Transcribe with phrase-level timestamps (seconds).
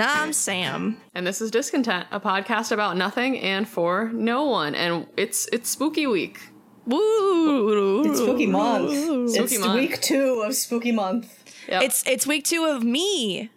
[0.00, 0.96] And I'm Sam.
[1.14, 4.74] And this is Discontent, a podcast about nothing and for no one.
[4.74, 6.40] And it's it's spooky week.
[6.86, 8.04] Woo!
[8.06, 8.92] It's spooky month.
[9.30, 9.74] Spooky it's month.
[9.78, 11.44] week two of spooky month.
[11.68, 11.82] Yep.
[11.82, 13.50] It's it's week two of me.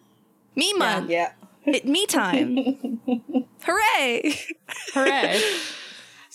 [0.54, 1.10] Me month.
[1.10, 1.32] Yeah.
[1.66, 2.58] It, me time.
[3.62, 4.38] Hooray!
[4.94, 5.42] hooray.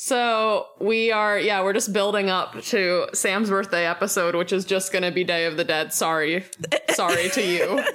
[0.01, 4.93] so we are yeah, we're just building up to Sam's birthday episode, which is just
[4.93, 5.93] gonna be Day of the Dead.
[5.93, 6.45] Sorry.
[6.91, 7.85] Sorry to you.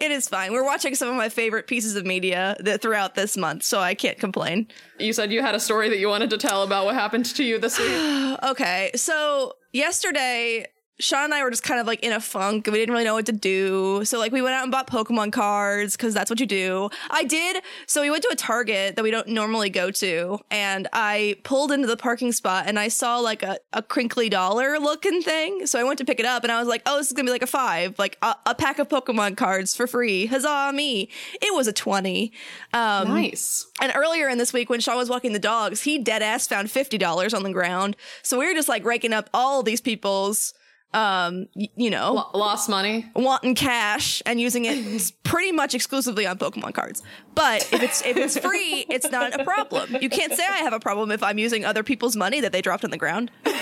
[0.00, 0.52] It is fine.
[0.52, 3.94] We're watching some of my favorite pieces of media that throughout this month, so I
[3.94, 4.68] can't complain.
[4.98, 7.44] You said you had a story that you wanted to tell about what happened to
[7.44, 8.38] you this week.
[8.42, 10.66] Okay, so yesterday,
[11.00, 12.66] Sean and I were just kind of like in a funk.
[12.66, 14.04] We didn't really know what to do.
[14.04, 16.90] So, like, we went out and bought Pokemon cards because that's what you do.
[17.10, 17.62] I did.
[17.86, 20.38] So, we went to a Target that we don't normally go to.
[20.50, 24.78] And I pulled into the parking spot and I saw like a, a crinkly dollar
[24.78, 25.66] looking thing.
[25.66, 27.26] So, I went to pick it up and I was like, oh, this is going
[27.26, 30.26] to be like a five, like a, a pack of Pokemon cards for free.
[30.26, 31.08] Huzzah, me.
[31.40, 32.32] It was a 20.
[32.72, 33.66] Um, nice.
[33.80, 36.70] and earlier in this week, when Sean was walking the dogs, he dead ass found
[36.70, 37.96] fifty dollars on the ground.
[38.22, 40.54] So we were just like raking up all these people's,
[40.92, 43.10] um, you know, Lo- lost money.
[43.14, 47.02] wanting cash and using it pretty much exclusively on Pokemon cards.
[47.34, 49.96] But if it's if it's free, it's not a problem.
[50.00, 52.62] You can't say I have a problem if I'm using other people's money that they
[52.62, 53.30] dropped on the ground.
[53.46, 53.58] Actually,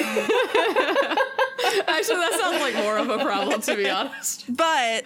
[2.17, 4.45] that sounds like more of a problem, to be honest.
[4.55, 5.05] But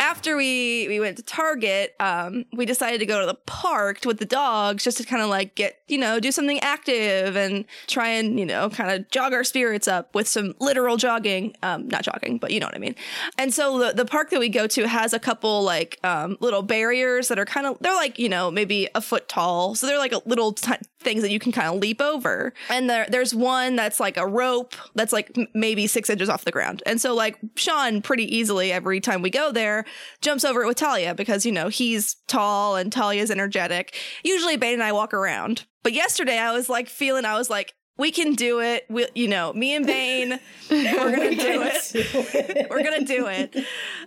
[0.00, 4.18] after we we went to Target, um, we decided to go to the park with
[4.18, 8.08] the dogs just to kind of like get you know do something active and try
[8.08, 12.02] and you know kind of jog our spirits up with some literal jogging, um, not
[12.02, 12.94] jogging, but you know what I mean.
[13.36, 16.62] And so the the park that we go to has a couple like um, little
[16.62, 19.98] barriers that are kind of they're like you know maybe a foot tall, so they're
[19.98, 22.52] like a little t- things that you can kind of leap over.
[22.68, 26.44] And there there's one that's like a rope that's like m- maybe six inches off
[26.44, 26.82] the ground.
[26.86, 29.84] And so like Sean pretty easily every time we go there
[30.20, 33.94] jumps over it with Talia because you know he's tall and Talia's energetic.
[34.24, 37.74] Usually Bane and I walk around, but yesterday I was like feeling I was like
[37.96, 38.84] we can do it.
[38.88, 40.38] We, you know, me and Bane,
[40.70, 42.66] we're gonna do it.
[42.70, 43.56] We're gonna do it.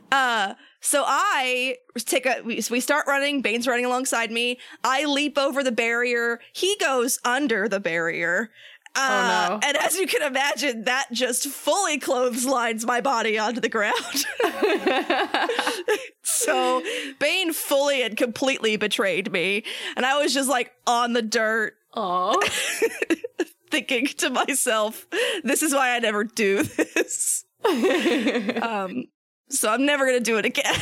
[0.10, 3.42] Uh, so I take a, we, so we start running.
[3.42, 4.60] Bane's running alongside me.
[4.84, 6.40] I leap over the barrier.
[6.54, 8.50] He goes under the barrier.
[8.96, 9.60] Uh, Oh, no.
[9.68, 14.26] And as you can imagine, that just fully clotheslines my body onto the ground.
[16.24, 16.84] so
[17.20, 19.64] Bane fully and completely betrayed me.
[19.96, 21.76] And I was just like on the dirt,
[23.72, 25.08] thinking to myself,
[25.44, 27.46] this is why I never do this.
[28.62, 29.06] um,
[29.52, 30.80] so I'm never gonna do it again.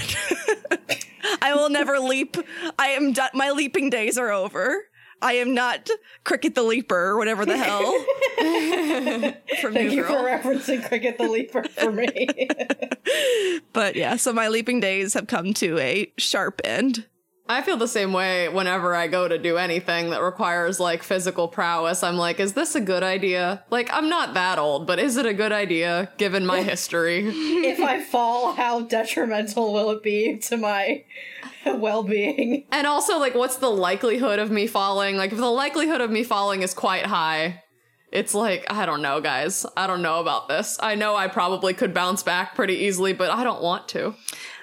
[1.41, 2.37] I will never leap.
[2.77, 3.29] I am done.
[3.33, 4.85] My leaping days are over.
[5.21, 5.89] I am not
[6.23, 7.91] Cricket the Leaper or whatever the hell
[9.61, 12.27] from Thank New you for referencing Cricket the Leaper for me.
[13.73, 17.05] But yeah, so my leaping days have come to a sharp end.
[17.49, 21.47] I feel the same way whenever I go to do anything that requires like physical
[21.47, 22.03] prowess.
[22.03, 23.63] I'm like, is this a good idea?
[23.71, 27.25] Like, I'm not that old, but is it a good idea given my history?
[27.27, 31.03] if I fall, how detrimental will it be to my
[31.65, 32.65] well-being?
[32.71, 35.17] And also, like, what's the likelihood of me falling?
[35.17, 37.63] Like, if the likelihood of me falling is quite high,
[38.11, 39.65] it's like, I don't know, guys.
[39.77, 40.77] I don't know about this.
[40.79, 44.15] I know I probably could bounce back pretty easily, but I don't want to.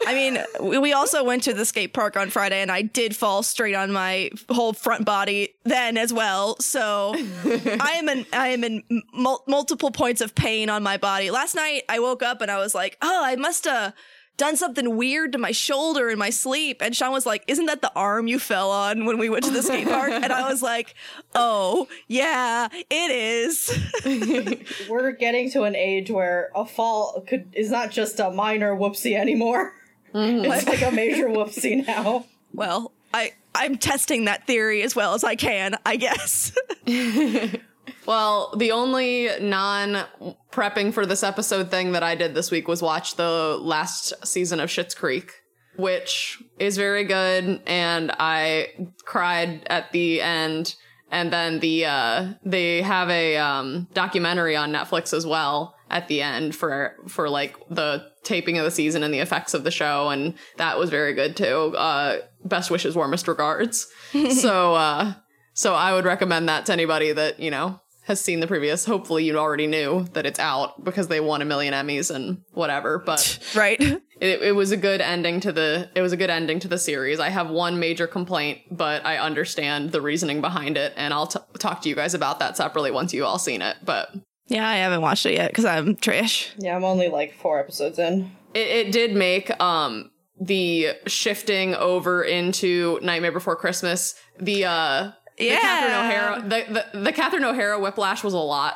[0.04, 0.38] I mean,
[0.80, 3.92] we also went to the skate park on Friday, and I did fall straight on
[3.92, 6.56] my whole front body then as well.
[6.60, 7.14] So
[7.44, 11.30] I am in I am in mul- multiple points of pain on my body.
[11.30, 13.94] Last night I woke up and I was like, oh, I must have
[14.36, 16.82] done something weird to my shoulder in my sleep.
[16.82, 19.50] And Sean was like, isn't that the arm you fell on when we went to
[19.50, 20.10] the skate park?
[20.10, 20.94] And I was like,
[21.34, 23.70] oh yeah, it is.
[24.88, 29.18] We're getting to an age where a fall could is not just a minor whoopsie
[29.18, 29.72] anymore.
[30.14, 30.50] Mm-hmm.
[30.50, 32.26] It's like a major whoopsie now.
[32.52, 36.52] well, I I'm testing that theory as well as I can, I guess.
[38.06, 40.04] Well, the only non
[40.52, 44.60] prepping for this episode thing that I did this week was watch the last season
[44.60, 45.32] of Schitt's Creek,
[45.76, 48.68] which is very good, and I
[49.04, 50.76] cried at the end.
[51.08, 56.20] And then the uh, they have a um, documentary on Netflix as well at the
[56.20, 60.08] end for for like the taping of the season and the effects of the show,
[60.08, 61.76] and that was very good too.
[61.76, 63.86] Uh, best wishes, warmest regards.
[64.30, 65.14] so uh,
[65.56, 68.84] so I would recommend that to anybody that, you know, has seen the previous.
[68.84, 72.98] Hopefully you already knew that it's out because they won a million Emmys and whatever,
[72.98, 73.80] but right?
[73.80, 76.78] it, it was a good ending to the it was a good ending to the
[76.78, 77.20] series.
[77.20, 81.40] I have one major complaint, but I understand the reasoning behind it and I'll t-
[81.58, 84.10] talk to you guys about that separately once you all seen it, but
[84.46, 86.52] Yeah, I haven't watched it yet because I'm trash.
[86.58, 88.30] Yeah, I'm only like four episodes in.
[88.54, 90.10] it, it did make um
[90.40, 95.60] the shifting over into Nightmare Before Christmas, the uh the Yeah.
[95.60, 98.74] Catherine O'Hara the, the the Catherine O'Hara whiplash was a lot.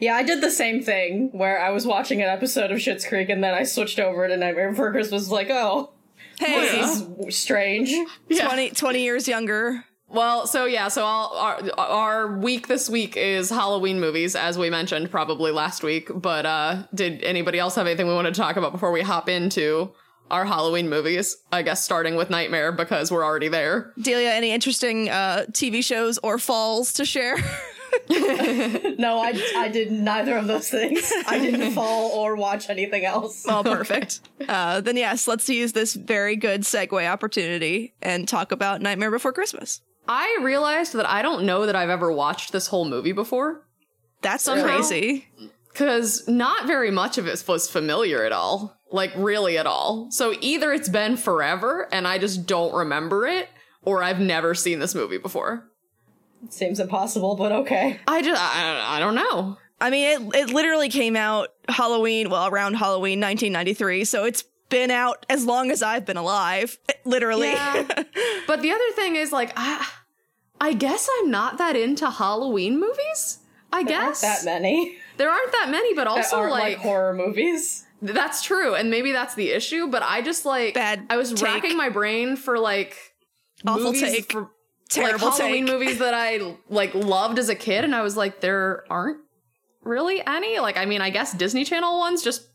[0.00, 3.28] Yeah, I did the same thing where I was watching an episode of Schitt's Creek
[3.28, 5.22] and then I switched over to Nightmare Before Christmas.
[5.22, 5.92] Was like, oh,
[6.38, 7.90] Hey, this is strange.
[8.28, 8.46] Yeah.
[8.48, 9.84] 20, 20 years younger.
[10.08, 14.70] Well, so yeah, so I'll, our our week this week is Halloween movies, as we
[14.70, 16.08] mentioned probably last week.
[16.14, 19.28] But uh did anybody else have anything we wanted to talk about before we hop
[19.28, 19.92] into
[20.30, 21.36] our Halloween movies?
[21.52, 23.92] I guess starting with Nightmare because we're already there.
[24.00, 27.36] Delia, any interesting uh, TV shows or falls to share?
[28.98, 31.12] No, I, I did neither of those things.
[31.28, 33.46] I didn't fall or watch anything else.
[33.46, 34.20] All perfect.
[34.48, 39.32] Uh, then yes, let's use this very good segue opportunity and talk about Nightmare Before
[39.32, 39.80] Christmas.
[40.08, 43.64] I realized that I don't know that I've ever watched this whole movie before
[44.22, 45.28] That's Somehow- crazy.
[45.74, 48.78] Because not very much of it was familiar at all.
[48.92, 50.08] Like really at all.
[50.12, 53.48] So either it's been forever and I just don't remember it,
[53.82, 55.68] or I've never seen this movie before.
[56.48, 57.98] Seems impossible, but okay.
[58.06, 59.58] I just I, I don't know.
[59.80, 64.92] I mean, it, it literally came out Halloween, well, around Halloween 1993, so it's been
[64.92, 67.50] out as long as I've been alive, literally.
[67.50, 67.82] Yeah.
[68.46, 69.84] but the other thing is like I
[70.60, 73.40] I guess I'm not that into Halloween movies.
[73.72, 76.78] I There aren't guess that many there aren't that many, but also aren't like, like,
[76.78, 77.84] horror movies.
[78.02, 79.88] that's true, and maybe that's the issue.
[79.88, 81.42] But I just like Bad I was take.
[81.42, 82.96] racking my brain for like
[83.66, 84.32] Awful movies take.
[84.32, 84.50] for
[84.90, 85.74] Terrible like Halloween take.
[85.74, 89.18] movies that I like loved as a kid, and I was like, there aren't
[89.82, 90.58] really any.
[90.58, 92.48] Like, I mean, I guess Disney Channel ones just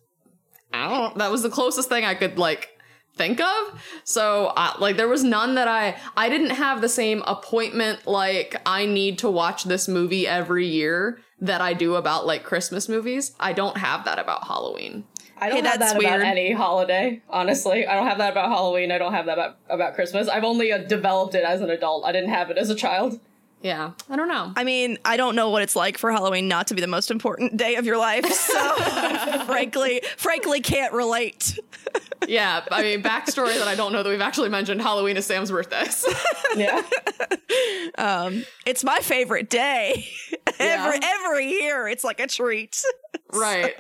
[0.72, 1.18] I don't.
[1.18, 2.70] That was the closest thing I could like
[3.16, 3.84] think of.
[4.04, 8.06] So, uh, like, there was none that I I didn't have the same appointment.
[8.06, 12.90] Like, I need to watch this movie every year that I do about like Christmas
[12.90, 13.34] movies.
[13.40, 15.06] I don't have that about Halloween.
[15.42, 16.22] I don't Hey, have that about weird.
[16.22, 17.88] any holiday, honestly.
[17.88, 18.92] I don't have that about Halloween.
[18.92, 20.28] I don't have that about, about Christmas.
[20.28, 22.04] I've only uh, developed it as an adult.
[22.06, 23.20] I didn't have it as a child.
[23.62, 24.54] Yeah, I don't know.
[24.56, 27.12] I mean, I don't know what it's like for Halloween not to be the most
[27.12, 28.76] important day of your life, so
[29.46, 31.60] frankly, frankly, can't relate.
[32.28, 34.82] yeah, I mean, backstory that I don't know that we've actually mentioned.
[34.82, 35.86] Halloween is Sam's birthday.
[36.56, 36.82] Yeah.
[37.98, 40.08] Um, it's my favorite day.
[40.60, 41.00] every Yeah.
[41.26, 42.82] every year, it's like a treat.
[43.34, 43.76] right.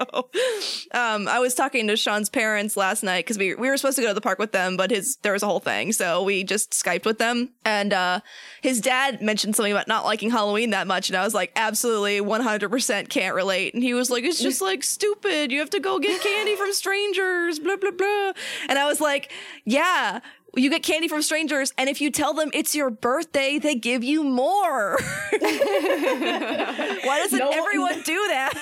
[0.93, 4.01] um, I was talking to Sean's parents last night because we we were supposed to
[4.03, 6.43] go to the park with them, but his there was a whole thing, so we
[6.43, 7.49] just skyped with them.
[7.65, 8.19] And uh,
[8.61, 12.21] his dad mentioned something about not liking Halloween that much, and I was like, absolutely,
[12.21, 13.73] one hundred percent can't relate.
[13.73, 15.51] And he was like, it's just like stupid.
[15.51, 18.31] You have to go get candy from strangers, blah blah blah.
[18.67, 19.31] And I was like,
[19.65, 20.19] yeah.
[20.55, 24.03] You get candy from strangers, and if you tell them it's your birthday, they give
[24.03, 24.97] you more.
[25.39, 28.53] Why doesn't No- everyone do that?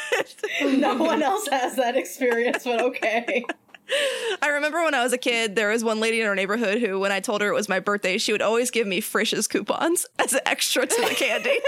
[0.63, 3.45] no one else has that experience, but okay.
[4.41, 6.99] I remember when I was a kid, there was one lady in our neighborhood who,
[6.99, 10.05] when I told her it was my birthday, she would always give me Frisch's coupons
[10.19, 11.59] as an extra to the candy.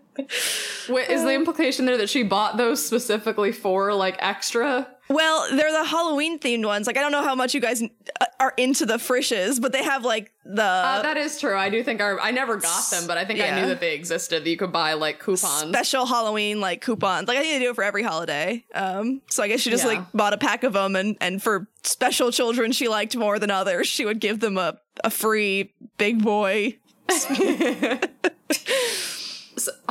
[0.88, 4.86] Wait, is the implication there that she bought those specifically for like extra?
[5.10, 6.86] well, they're the Halloween themed ones.
[6.86, 9.82] Like, I don't know how much you guys uh, are into the Frisch's, but they
[9.82, 11.56] have like the Uh, that is true.
[11.56, 13.94] I do think I, I never got them, but I think I knew that they
[13.94, 14.44] existed.
[14.44, 15.68] That you could buy like coupons.
[15.70, 17.26] special Halloween like coupons.
[17.26, 18.64] Like, I think they do it for every holiday.
[18.74, 19.90] Um, so I guess she just Yeah.
[19.90, 23.50] like bought a pack of them, and and for special children she liked more than
[23.50, 26.76] others, she would give them a a free big boy.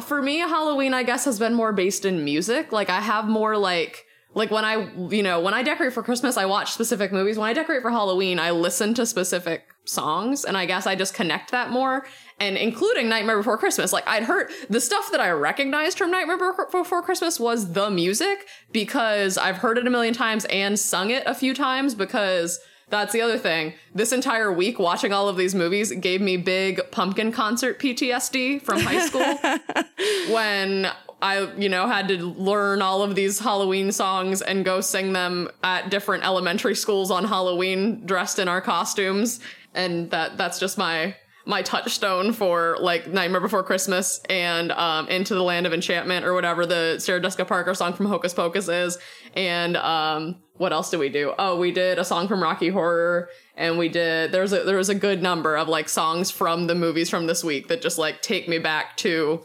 [0.01, 2.71] for me, Halloween, I guess, has been more based in music.
[2.71, 6.37] Like I have more like like when I you know when I decorate for Christmas,
[6.37, 7.37] I watch specific movies.
[7.37, 11.13] When I decorate for Halloween, I listen to specific songs, and I guess I just
[11.13, 12.05] connect that more.
[12.39, 16.37] And including Nightmare Before Christmas, like I'd heard the stuff that I recognized from Nightmare
[16.37, 21.23] Before- Christmas was the music because I've heard it a million times and sung it
[21.25, 22.59] a few times because.
[22.89, 23.73] That's the other thing.
[23.93, 28.79] This entire week watching all of these movies gave me big pumpkin concert PTSD from
[28.79, 30.89] high school when
[31.21, 35.49] I, you know, had to learn all of these Halloween songs and go sing them
[35.63, 39.39] at different elementary schools on Halloween dressed in our costumes.
[39.73, 41.15] And that that's just my
[41.47, 46.33] my touchstone for like Nightmare Before Christmas and um, Into the Land of Enchantment or
[46.33, 48.97] whatever the Sarah Jessica Parker song from Hocus Pocus is.
[49.33, 51.33] And um, what else did we do?
[51.37, 54.89] Oh, we did a song from Rocky Horror, and we did there's a there was
[54.89, 58.21] a good number of like songs from the movies from this week that just like
[58.21, 59.43] take me back to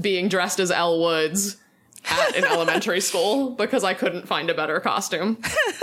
[0.00, 1.56] being dressed as Elle Woods
[2.08, 5.38] at an elementary school because I couldn't find a better costume.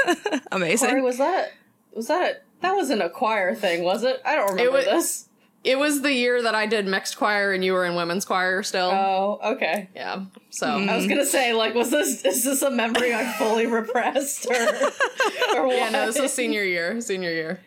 [0.51, 0.89] Amazing.
[0.89, 1.51] Sorry, was that
[1.94, 4.22] was that that wasn't a choir thing, was it?
[4.25, 5.25] I don't remember was- this.
[5.65, 8.62] It was the year that I did mixed choir and you were in women's choir
[8.63, 8.91] still.
[8.91, 9.89] Oh, okay.
[9.95, 10.25] yeah.
[10.51, 14.45] So I was gonna say, like, was this is this a memory I fully repressed
[14.45, 15.75] or or what?
[15.77, 17.01] yeah, no, this was senior year.
[17.01, 17.60] Senior year.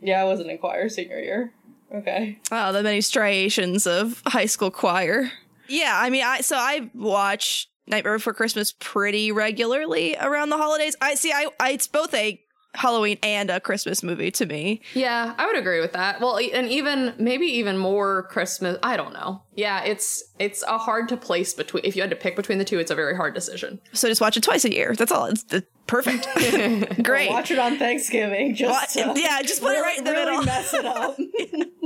[0.00, 1.52] Yeah, I wasn't in choir senior year.
[1.94, 2.40] Okay.
[2.50, 5.30] Oh, the many striations of high school choir.
[5.68, 10.96] Yeah, I mean, I so I watch Nightmare Before Christmas pretty regularly around the holidays.
[11.00, 12.40] I see, I, I it's both a
[12.74, 14.80] Halloween and a Christmas movie to me.
[14.94, 16.20] Yeah, I would agree with that.
[16.20, 18.78] Well, e- and even maybe even more Christmas.
[18.82, 19.42] I don't know.
[19.54, 21.84] Yeah, it's it's a hard to place between.
[21.84, 23.80] If you had to pick between the two, it's a very hard decision.
[23.92, 24.94] So just watch it twice a year.
[24.94, 25.26] That's all.
[25.26, 26.26] It's, it's perfect.
[27.04, 27.30] Great.
[27.30, 28.54] Watch it on Thanksgiving.
[28.54, 30.44] Just Wa- to yeah, just put it right in the really middle.
[30.44, 31.16] mess it up.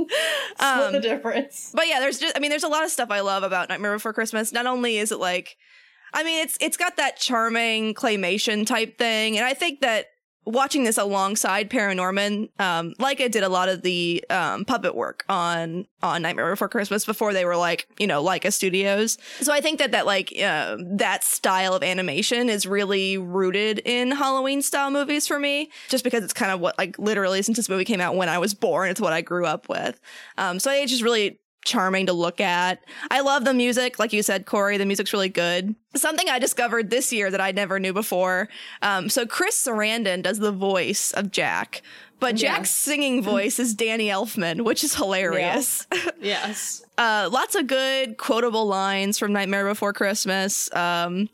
[0.09, 1.71] Split um, the difference.
[1.73, 3.93] But yeah, there's just I mean, there's a lot of stuff I love about Nightmare
[3.93, 4.51] Before Christmas.
[4.51, 5.55] Not only is it like
[6.13, 10.07] I mean, it's it's got that charming claymation type thing, and I think that
[10.49, 15.85] watching this alongside Paranorman, um, Laika did a lot of the um, puppet work on
[16.01, 19.17] on Nightmare Before Christmas before they were like you know Laika Studios.
[19.41, 24.11] So I think that that like uh, that style of animation is really rooted in
[24.11, 27.69] Halloween style movies for me, just because it's kind of what like literally since this
[27.69, 29.99] movie came out when I was born, it's what I grew up with.
[30.37, 32.83] Um, so I just really charming to look at.
[33.11, 34.77] I love the music, like you said, Corey.
[34.77, 35.75] The music's really good.
[35.95, 38.49] Something I discovered this year that I never knew before.
[38.81, 41.81] Um, so Chris Sarandon does the voice of Jack,
[42.19, 45.85] but Jack's singing voice is Danny Elfman, which is hilarious.
[46.21, 46.83] Yes.
[46.97, 50.69] uh, lots of good quotable lines from Nightmare Before Christmas.
[50.75, 51.29] Um,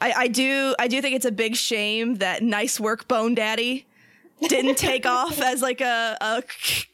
[0.00, 3.84] I, I do, I do think it's a big shame that "Nice Work, Bone Daddy"
[4.48, 6.42] didn't take off as like a, a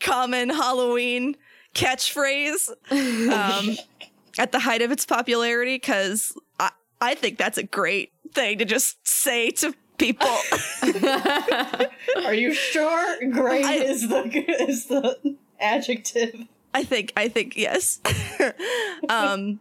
[0.00, 1.36] common Halloween
[1.78, 2.68] catchphrase
[3.30, 3.76] um,
[4.38, 5.76] at the height of its popularity.
[5.76, 6.70] Because I,
[7.00, 10.28] I think that's a great thing to just say to people.
[12.24, 13.30] Are you sure?
[13.30, 14.22] Great I- is the
[14.68, 16.46] is the adjective.
[16.74, 18.00] I think I think yes.
[19.08, 19.60] um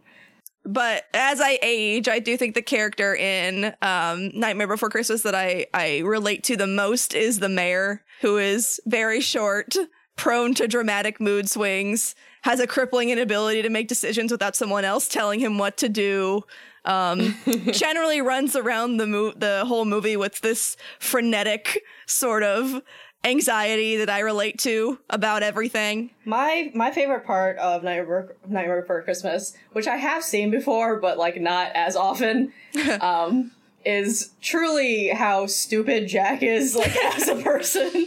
[0.64, 5.34] but as I age, I do think the character in um Nightmare Before Christmas that
[5.34, 9.74] I I relate to the most is the mayor who is very short,
[10.18, 15.08] prone to dramatic mood swings, has a crippling inability to make decisions without someone else
[15.08, 16.44] telling him what to do.
[16.84, 17.34] Um,
[17.72, 22.82] generally runs around the mo- the whole movie with this frenetic sort of
[23.24, 26.10] anxiety that I relate to about everything.
[26.24, 31.18] My my favorite part of Nightmare, Nightmare Before Christmas, which I have seen before, but
[31.18, 32.52] like not as often,
[33.00, 33.52] um,
[33.84, 38.06] is truly how stupid Jack is, like as a person.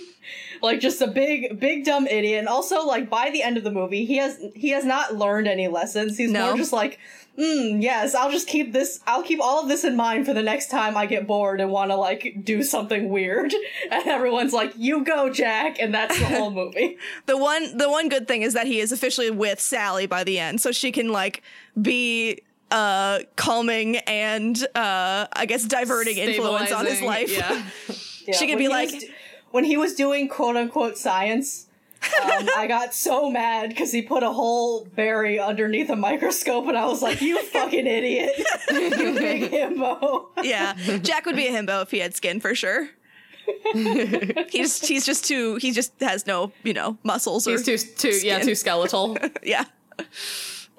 [0.61, 2.39] Like just a big, big dumb idiot.
[2.39, 5.47] And also, like by the end of the movie, he has he has not learned
[5.47, 6.17] any lessons.
[6.17, 6.47] He's No.
[6.47, 6.99] more just like,
[7.37, 8.99] mm, yes, I'll just keep this.
[9.07, 11.71] I'll keep all of this in mind for the next time I get bored and
[11.71, 13.53] want to like do something weird.
[13.91, 16.97] And everyone's like, "You go, Jack," and that's the whole movie.
[17.25, 20.39] The one the one good thing is that he is officially with Sally by the
[20.39, 21.41] end, so she can like
[21.81, 22.39] be
[22.71, 27.31] uh calming and uh I guess diverting influence on his life.
[27.31, 27.63] Yeah.
[28.27, 29.10] Yeah, She could when be like- was d-
[29.51, 31.67] when he was doing quote unquote science.
[32.23, 36.77] um, I got so mad because he put a whole berry underneath a microscope, and
[36.77, 38.31] I was like, "You fucking idiot!
[38.71, 40.73] you big himbo!" yeah.
[41.03, 42.89] Jack would be a himbo if he had skin for sure.
[43.73, 48.19] he's he's just too he just has no, you know, muscles or He's too too
[48.25, 49.17] yeah too skeletal.
[49.43, 49.65] yeah.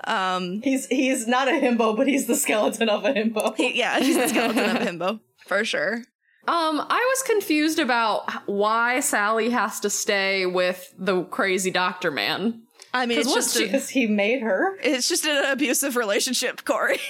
[0.05, 3.55] Um, He's he's not a himbo, but he's the skeleton of a himbo.
[3.57, 5.21] He, yeah, he's the skeleton of a himbo.
[5.47, 6.03] For sure.
[6.49, 12.63] Um, I was confused about why Sally has to stay with the crazy doctor man.
[12.95, 14.77] I mean, it's just Because he made her.
[14.83, 16.99] it's just an abusive relationship, Corey.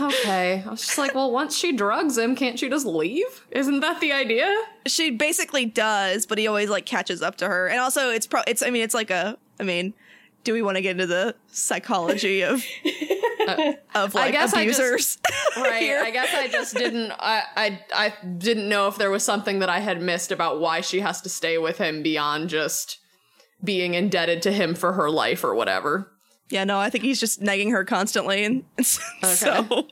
[0.00, 3.44] Okay, I was just like, well, once she drugs him, can't she just leave?
[3.50, 4.48] Isn't that the idea?
[4.86, 7.66] she basically does, but he always like catches up to her.
[7.66, 8.42] And also, it's pro.
[8.46, 9.36] It's I mean, it's like a.
[9.58, 9.92] I mean,
[10.44, 12.62] do we want to get into the psychology of
[13.94, 15.18] of like guess I just- abusers?
[15.56, 15.82] Right.
[15.82, 16.00] here?
[16.02, 17.10] I guess I just didn't.
[17.12, 20.80] I, I I didn't know if there was something that I had missed about why
[20.80, 22.98] she has to stay with him beyond just
[23.62, 26.10] being indebted to him for her life or whatever.
[26.50, 29.86] yeah, no, I think he's just nagging her constantly, and, so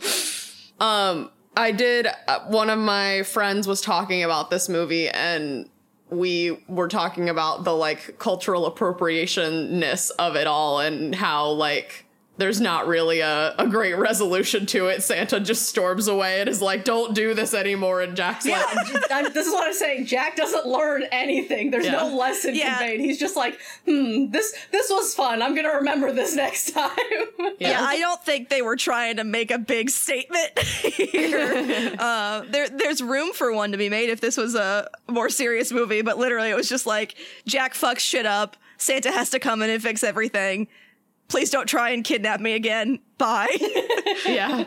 [0.80, 2.06] Um, I did.
[2.28, 5.68] Uh, one of my friends was talking about this movie, and
[6.08, 12.04] we were talking about the like cultural appropriationness of it all, and how like
[12.38, 15.02] there's not really a, a great resolution to it.
[15.02, 19.10] Santa just storms away and is like, "Don't do this anymore," and Jack's Yeah, like,
[19.10, 20.06] I- this is what I'm saying.
[20.06, 21.70] Jack doesn't learn anything.
[21.70, 22.14] There's no Yeah.
[22.16, 22.78] lesson Yeah.
[22.78, 23.00] conveyed.
[23.00, 25.42] He's just like, hmm, this this was fun.
[25.42, 26.90] I'm gonna remember this next time.
[27.58, 31.94] yeah, I don't think they were trying to make a big statement here.
[31.98, 35.72] uh, there, there's room for one to be made if this was a more serious
[35.72, 37.14] movie, but literally, it was just like
[37.46, 38.56] Jack fucks shit up.
[38.76, 40.68] Santa has to come in and fix everything.
[41.28, 43.00] Please don't try and kidnap me again.
[43.18, 43.56] Bye.
[44.26, 44.64] Yeah.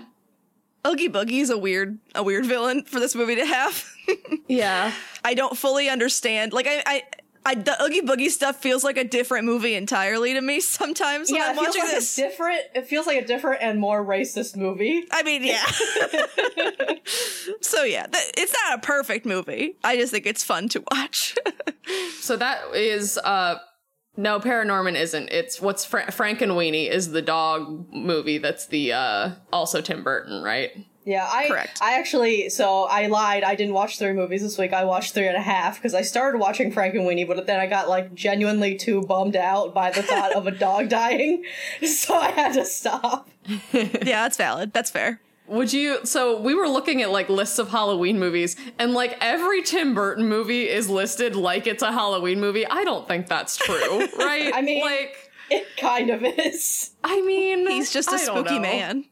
[0.88, 3.86] Oogie Boogie is a weird, a weird villain for this movie to have.
[4.48, 4.92] Yeah.
[5.24, 6.52] I don't fully understand.
[6.54, 7.04] Like I, I,
[7.46, 11.40] I, the Oogie Boogie stuff feels like a different movie entirely to me sometimes when
[11.40, 12.18] yeah, I'm it feels watching like this.
[12.18, 12.62] a different.
[12.76, 15.06] It feels like a different and more racist movie.
[15.12, 15.66] I mean, yeah.
[17.62, 19.78] so yeah, th- it's not a perfect movie.
[19.84, 21.36] I just think it's fun to watch.
[22.20, 23.58] So that is uh
[24.18, 25.30] no, Paranorman isn't.
[25.30, 30.72] It's what's Fra- Weenie is the dog movie that's the uh also Tim Burton, right?
[31.04, 31.80] Yeah, I Correct.
[31.82, 33.44] I actually so I lied.
[33.44, 34.74] I didn't watch three movies this week.
[34.74, 37.90] I watched three and a half because I started watching Frankenweenie, but then I got
[37.90, 41.44] like genuinely too bummed out by the thought of a dog dying,
[41.84, 43.30] so I had to stop.
[43.74, 44.74] yeah, that's valid.
[44.74, 45.22] That's fair.
[45.52, 49.62] Would you so we were looking at like lists of Halloween movies and like every
[49.62, 52.66] Tim Burton movie is listed like it's a Halloween movie.
[52.66, 54.52] I don't think that's true, right?
[54.56, 56.92] I mean- like It kind of is.
[57.04, 59.06] I mean, He's just a I spooky man.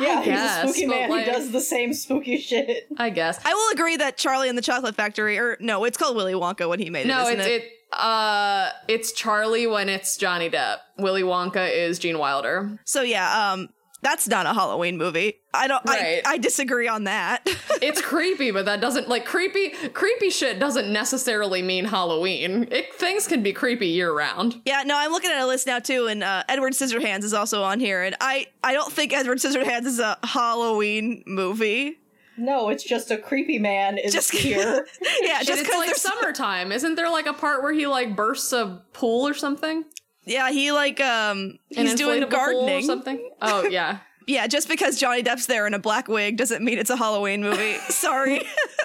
[0.00, 1.08] Yeah, he's guess, a spooky man.
[1.10, 2.88] like- he does the same spooky shit.
[2.98, 3.38] I guess.
[3.44, 6.68] I will agree that Charlie and the Chocolate Factory, or no, it's called Willy Wonka
[6.68, 7.62] when he made No, it, isn't it's it?
[7.62, 10.78] it uh it's Charlie when it's Johnny Depp.
[10.98, 12.76] Willy Wonka is Gene Wilder.
[12.84, 13.68] So yeah, um,
[14.04, 15.40] that's not a Halloween movie.
[15.52, 15.84] I don't.
[15.84, 16.20] Right.
[16.24, 17.48] I, I disagree on that.
[17.82, 22.66] It's creepy, but that doesn't like creepy creepy shit doesn't necessarily mean Halloween.
[22.70, 24.62] It, things can be creepy year round.
[24.64, 27.62] yeah, no, I'm looking at a list now too, and uh, Edward Scissorhands is also
[27.62, 31.98] on here, and I I don't think Edward Scissorhands is a Halloween movie.
[32.36, 34.86] No, it's just a creepy man is Just- here.
[35.22, 36.72] yeah, Just just it's because like summertime.
[36.72, 39.84] Isn't there like a part where he like bursts a pool or something?
[40.26, 42.84] Yeah he like um An he's doing pool or gardening.
[42.84, 43.30] something.
[43.42, 43.98] Oh yeah.
[44.26, 47.42] Yeah, just because Johnny Depp's there in a black wig doesn't mean it's a Halloween
[47.42, 47.74] movie.
[47.90, 48.40] Sorry.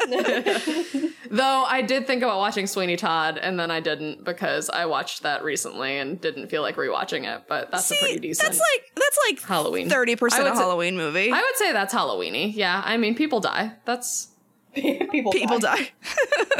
[1.31, 5.23] Though I did think about watching Sweeney Todd, and then I didn't because I watched
[5.23, 7.43] that recently and didn't feel like rewatching it.
[7.47, 8.47] But that's a pretty decent.
[8.49, 9.89] that's like that's like Halloween.
[9.89, 11.31] thirty I percent would a Halloween movie.
[11.31, 12.53] I would say that's Halloweeny.
[12.55, 13.73] Yeah, I mean, people die.
[13.85, 14.27] That's
[15.11, 15.75] People, People die.
[15.77, 15.89] die.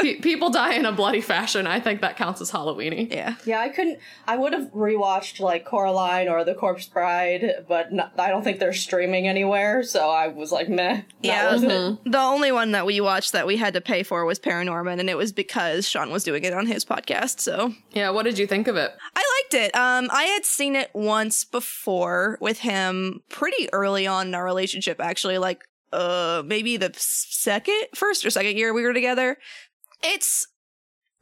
[0.00, 1.66] pe- people die in a bloody fashion.
[1.66, 3.12] I think that counts as Halloweeny.
[3.12, 3.36] yeah.
[3.44, 3.98] Yeah, I couldn't.
[4.26, 8.58] I would have rewatched like Coraline or The Corpse Bride, but not, I don't think
[8.58, 9.82] they're streaming anywhere.
[9.84, 11.52] So I was like, meh, Yeah.
[11.52, 12.10] Mm-hmm.
[12.10, 15.08] The only one that we watched that we had to pay for was Paranorman, and
[15.08, 17.40] it was because Sean was doing it on his podcast.
[17.40, 18.10] So Yeah.
[18.10, 18.90] What did you think of it?
[19.14, 19.76] I liked it.
[19.76, 25.00] Um, I had seen it once before with him pretty early on in our relationship,
[25.00, 29.38] actually, like uh maybe the second, first or second year we were together.
[30.02, 30.46] It's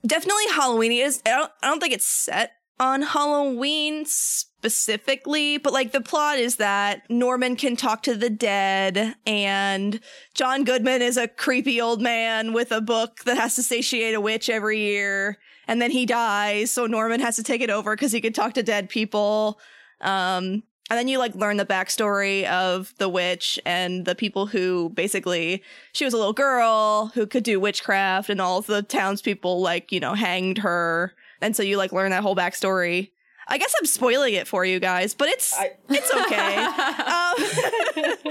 [0.07, 1.05] definitely Halloweeny.
[1.05, 6.39] is I don't I don't think it's set on Halloween specifically, but like the plot
[6.39, 10.01] is that Norman can talk to the dead and
[10.35, 14.21] John Goodman is a creepy old man with a book that has to satiate a
[14.21, 18.13] witch every year and then he dies so Norman has to take it over cuz
[18.13, 19.59] he can talk to dead people.
[20.01, 24.91] Um and then you like learn the backstory of the witch and the people who
[24.91, 29.61] basically she was a little girl who could do witchcraft and all of the townspeople
[29.61, 31.13] like, you know, hanged her.
[31.41, 33.11] And so you like learn that whole backstory.
[33.51, 36.57] I guess I'm spoiling it for you guys, but it's I- it's okay.
[36.57, 38.23] um,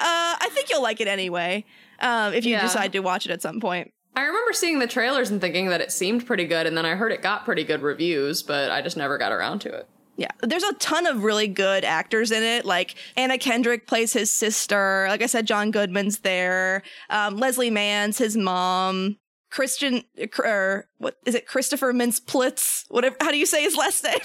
[0.00, 1.64] uh, I think you'll like it anyway.
[2.00, 2.62] Um, if you Yeah.
[2.62, 3.92] decide to watch it at some point.
[4.14, 6.94] I remember seeing the trailers and thinking that it seemed pretty good, and then I
[6.96, 9.88] heard it got pretty good reviews, but I just never got around to it.
[10.16, 12.64] Yeah, there's a ton of really good actors in it.
[12.64, 15.06] Like Anna Kendrick plays his sister.
[15.08, 16.82] Like I said, John Goodman's there.
[17.08, 19.16] Um, Leslie Mann's his mom.
[19.50, 20.02] Christian,
[20.38, 21.46] or what is it?
[21.46, 22.86] Christopher Mintz-Plitz.
[22.88, 23.16] Whatever.
[23.20, 24.18] How do you say his last name?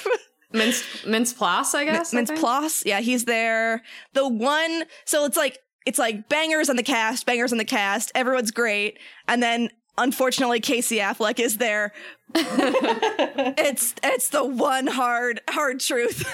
[0.54, 2.14] Mince Mince Plas, I guess.
[2.14, 2.40] I Mintz?
[2.40, 2.84] Plas.
[2.86, 3.84] Yeah, he's there.
[4.14, 4.84] The one.
[5.06, 8.12] So it's like it's like bangers on the cast, bangers on the cast.
[8.16, 11.94] Everyone's great, and then unfortunately Casey Affleck is there.
[12.36, 16.26] it's it's the one hard hard truth.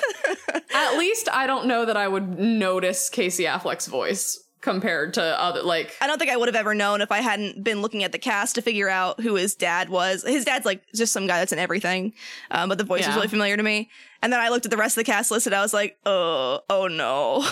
[0.73, 5.61] At least I don't know that I would notice Casey Affleck's voice compared to other
[5.61, 8.13] like I don't think I would have ever known if I hadn't been looking at
[8.13, 10.23] the cast to figure out who his dad was.
[10.23, 12.13] His dad's like just some guy that's in everything,
[12.49, 13.89] um, but the voice was really familiar to me.
[14.21, 15.97] And then I looked at the rest of the cast list and I was like,
[16.05, 17.45] oh, oh no,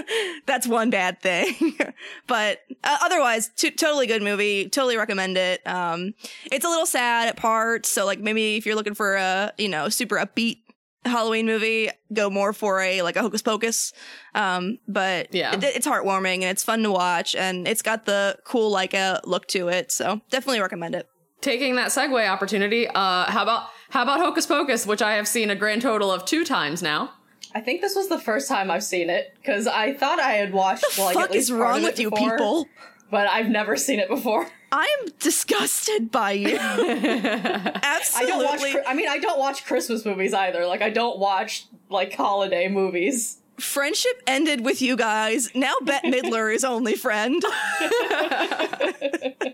[0.46, 1.78] that's one bad thing.
[2.26, 4.68] but uh, otherwise, t- totally good movie.
[4.68, 5.64] Totally recommend it.
[5.64, 6.14] Um,
[6.50, 9.68] it's a little sad at parts, so like maybe if you're looking for a you
[9.68, 10.58] know super upbeat
[11.04, 13.92] Halloween movie, go more for a like a Hocus Pocus.
[14.34, 15.54] Um, but Yeah.
[15.54, 19.20] it- it's heartwarming and it's fun to watch, and it's got the cool like a
[19.24, 19.90] look to it.
[19.92, 21.08] So definitely recommend it.
[21.40, 22.88] taking that segue opportunity.
[22.88, 26.24] Uh, how about how about Hocus Pocus, which I have seen a grand total of
[26.24, 27.12] two times now.
[27.54, 30.52] I think this was the first time I've seen it because I thought I had
[30.52, 32.66] watched like Fuck at least is wrong with it you people?
[33.10, 34.48] but I've never seen it before.
[34.70, 36.58] I am disgusted by you.
[36.60, 38.72] I Absolutely.
[38.72, 38.84] don't watch.
[38.86, 40.66] I mean, I don't watch Christmas movies either.
[40.66, 43.38] Like, I don't watch like holiday movies.
[43.58, 45.50] Friendship ended with you guys.
[45.54, 47.42] Now Bette Midler is only friend.
[47.80, 49.44] Bette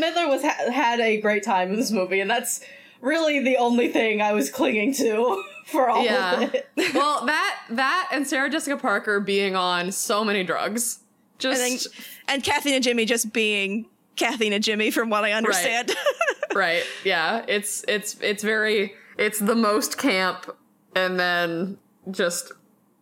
[0.00, 2.60] Midler was ha- had a great time in this movie, and that's
[3.00, 6.40] really the only thing I was clinging to for all Yeah.
[6.42, 6.68] of it.
[6.94, 11.00] well, that that and Sarah Jessica Parker being on so many drugs.
[11.00, 15.94] And, Just then, and Kathy Najimy just being Kathy Najimy, from what I understand.
[16.54, 16.82] right.
[17.04, 17.44] Yeah.
[17.48, 20.54] It's it's it's very it's the most camp
[20.94, 21.78] and then
[22.10, 22.52] just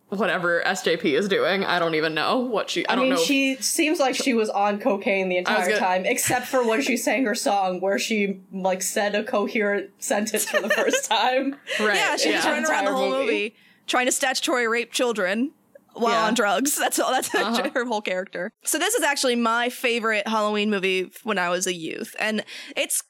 [0.09, 1.63] whatever SJP is doing.
[1.63, 3.21] I don't even know what she I, I don't mean, know.
[3.23, 6.97] she seems like she was on cocaine the entire gonna- time, except for when she
[6.97, 11.55] sang her song, where she like said a coherent sentence for the first time.
[11.79, 11.95] right.
[11.95, 12.49] yeah, she was Yeah.
[12.51, 13.25] running around the whole movie.
[13.25, 13.55] movie.
[13.87, 15.51] trying to statutory rape children
[15.93, 16.25] while Yeah.
[16.27, 16.75] on drugs.
[16.79, 17.11] That's all.
[17.11, 17.69] That's Uh-huh.
[17.73, 18.51] her whole character.
[18.63, 22.43] So this is actually my favorite Halloween movie when I was a youth, and
[22.75, 23.03] it's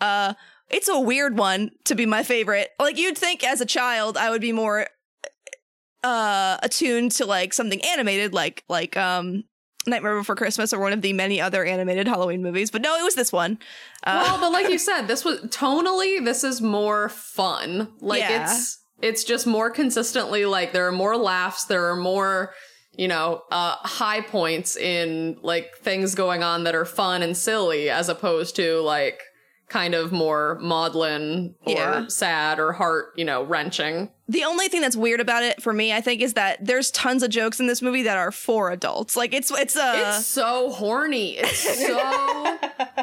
[0.00, 0.34] uh,
[0.70, 2.70] it's a weird one to be my favorite.
[2.78, 4.86] Like you'd think as a child, I would be more
[6.02, 9.44] uh attuned to like something animated, like like um.
[9.86, 13.02] Nightmare Before Christmas or one of the many other animated Halloween movies, but no, it
[13.02, 13.58] was this one.
[14.02, 17.92] Uh, well, but like you said, this was tonally this is more fun.
[18.00, 18.44] Like Yeah.
[18.50, 22.52] it's it's just more consistently like there are more laughs, there are more
[22.96, 27.90] you know, uh high points in like things going on that are fun and silly
[27.90, 29.20] as opposed to like
[29.68, 32.06] kind of more maudlin or Yeah.
[32.06, 34.10] sad or heart, you know, wrenching.
[34.28, 37.22] The only thing that's weird about it for me, I think, is that there's tons
[37.24, 39.16] of jokes in this movie that are for adults.
[39.16, 41.38] Like it's it's uh It's so horny.
[41.38, 41.98] It's so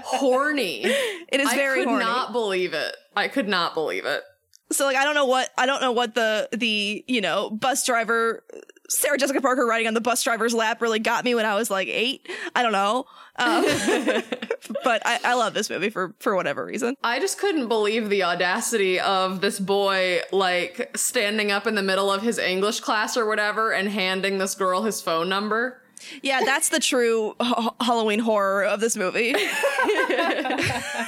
[0.05, 0.83] horny.
[0.85, 2.05] it is very I could horny.
[2.05, 2.95] not believe it.
[3.15, 4.23] I could not believe it.
[4.71, 7.85] So like I don't know what I don't know what the the you know bus
[7.85, 8.43] driver
[8.91, 11.71] Sarah Jessica Parker riding on the bus driver's lap really got me when I was
[11.71, 12.27] like eight.
[12.53, 13.05] I don't know,
[13.37, 13.63] um,
[14.83, 16.95] but I, I love this movie for for whatever reason.
[17.03, 22.11] I just couldn't believe the audacity of this boy, like, standing up in the middle
[22.11, 25.81] of his English class or whatever and handing this girl his phone number.
[26.21, 29.29] Yeah, that's the true ha- Halloween horror of this movie.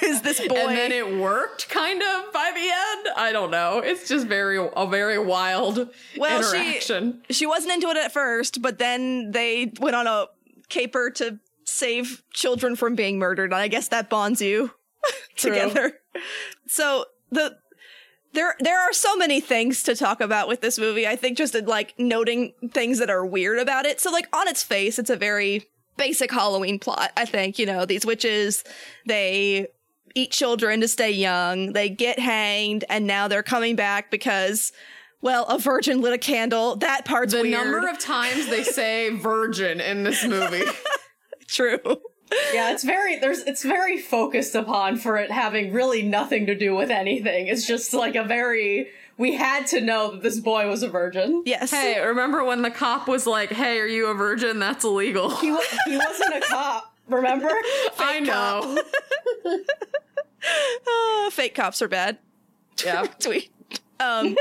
[0.03, 0.55] is this boy?
[0.55, 3.07] And then it worked, kind of, by the end.
[3.17, 3.79] I don't know.
[3.79, 7.21] It's just very, a very wild Well, she- interaction.
[7.29, 10.27] she wasn't into it at first, but then they went on a
[10.69, 14.71] caper to save children from being murdered, and I guess that bonds you
[15.35, 15.99] together.
[16.67, 17.57] So the
[18.33, 21.07] there there are so many things to talk about with this movie.
[21.07, 23.99] I think just like noting things that are weird about it.
[24.01, 25.67] So like on its face, it's a very
[25.97, 27.11] basic Halloween plot.
[27.15, 28.63] I think you know these witches
[29.05, 29.67] they
[30.15, 31.73] eat children to stay young.
[31.73, 34.71] They get hanged, and now they're coming back because.
[35.21, 36.75] Well, a virgin lit a candle.
[36.75, 37.51] That part's The weird.
[37.53, 40.65] number of times they say virgin in this movie.
[41.47, 41.79] True.
[42.53, 46.75] Yeah, it's very there's it's very focused upon for it having really nothing to do
[46.75, 47.47] with anything.
[47.47, 51.43] It's just like a very we had to know that this boy was a virgin.
[51.45, 51.69] Yes.
[51.71, 54.57] hey, remember when the cop was like, hey, are you a virgin?
[54.59, 55.29] That's illegal.
[55.37, 57.51] He, wa- he wasn't a cop, remember?
[57.99, 58.81] I know.
[60.85, 62.17] Ah, fake cops are bad.
[62.83, 63.05] yeah.
[63.19, 63.49] Tweet.
[64.01, 64.35] Um.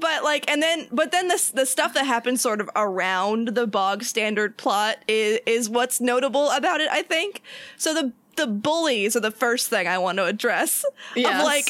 [0.00, 3.66] But like, and then, but then the the stuff that happens sort of around the
[3.66, 6.88] bog standard plot is is what's notable about it.
[6.90, 7.42] I think.
[7.76, 10.84] So the the bullies are the first thing I want to address.
[11.14, 11.40] Yes.
[11.40, 11.66] Of like,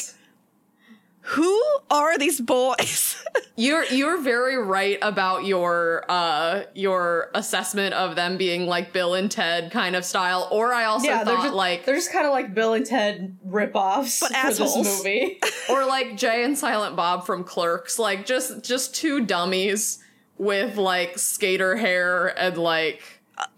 [1.21, 3.23] who are these boys?
[3.55, 9.29] You're you're very right about your uh your assessment of them being like Bill and
[9.29, 10.47] Ted kind of style.
[10.51, 12.85] Or I also yeah, they're thought just like they're just kind of like Bill and
[12.85, 15.39] Ted ripoffs But for this movie.
[15.69, 19.99] or like Jay and Silent Bob from Clerks, like just just two dummies
[20.37, 23.03] with like skater hair and like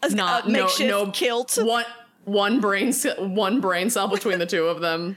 [0.02, 1.58] A- not a no makeshift no kilt.
[1.62, 1.86] one
[2.26, 5.15] one brain ce- one brain cell between the two of them.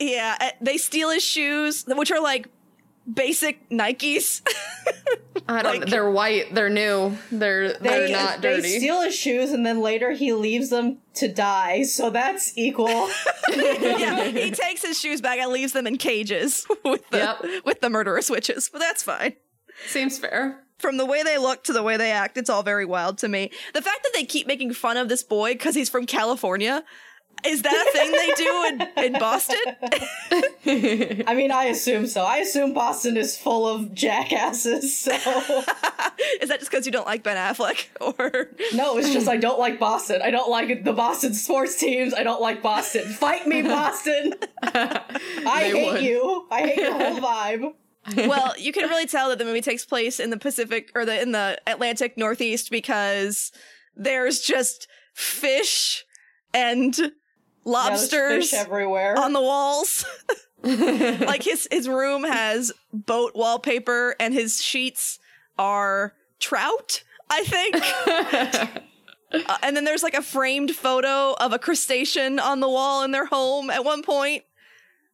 [0.00, 2.48] Yeah, uh, they steal his shoes, which are like
[3.12, 4.40] basic Nikes.
[5.48, 5.80] I don't.
[5.80, 6.54] Like- they're white.
[6.54, 7.16] They're new.
[7.30, 8.62] They're they're They, not dirty.
[8.62, 12.88] they steal his shoes and then later he leaves them to die, so that's equal.
[13.50, 17.64] yeah, he takes his shoes back and leaves them in cages with the Yep.
[17.64, 18.68] with the murderous witches.
[18.72, 19.34] But that's fine.
[19.86, 20.64] Seems fair.
[20.78, 23.28] From the way they look to the way they act, it's all very wild to
[23.28, 23.50] me.
[23.74, 26.84] The fact that they keep making fun of this boy because he's from California.
[27.44, 28.64] Is that a thing they do
[28.98, 29.58] in, in Boston?
[31.26, 32.24] I mean, I assume so.
[32.24, 35.12] I assume Boston is full of jackasses, so.
[36.40, 37.86] Is that just because you don't like Ben Affleck?
[38.00, 40.20] Or No, it's just I don't like Boston.
[40.22, 42.14] I don't like the Boston sports teams.
[42.14, 43.08] I don't like Boston.
[43.08, 44.34] Fight me, Boston!
[44.62, 46.02] I hate would.
[46.02, 46.46] you.
[46.50, 47.74] I hate your whole vibe.
[48.28, 51.20] well, you can really tell that the movie takes place in the Pacific or the
[51.20, 53.52] in the Atlantic Northeast because
[53.96, 56.04] there's just fish
[56.54, 57.12] and
[57.64, 59.18] lobsters fish everywhere.
[59.18, 60.04] on the walls.
[60.62, 65.18] like his his room has boat wallpaper and his sheets
[65.58, 68.84] are trout, I think.
[69.32, 73.12] Uh, and then there's like a framed photo of a crustacean on the wall in
[73.12, 74.42] their home at one point.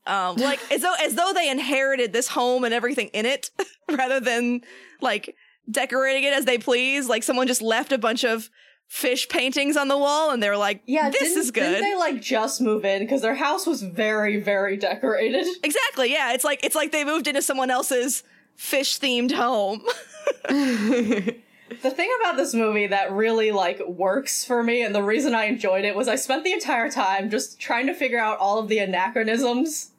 [0.06, 3.50] Um, like as though as though they inherited this home and everything in it,
[3.90, 4.62] rather than
[5.02, 5.36] like
[5.70, 7.08] decorating it as they please.
[7.08, 8.48] Like someone just left a bunch of
[8.88, 12.20] fish paintings on the wall, and they're like, yeah, "This is good." Didn't they like
[12.20, 15.46] just move in because their house was very, very decorated?
[15.62, 16.12] Exactly.
[16.12, 16.32] Yeah.
[16.32, 18.22] It's like it's like they moved into someone else's
[18.54, 19.82] fish themed home.
[21.82, 25.46] The thing about this movie that really like works for me, and the reason I
[25.46, 28.68] enjoyed it was I spent the entire time just trying to figure out all of
[28.68, 29.90] the anachronisms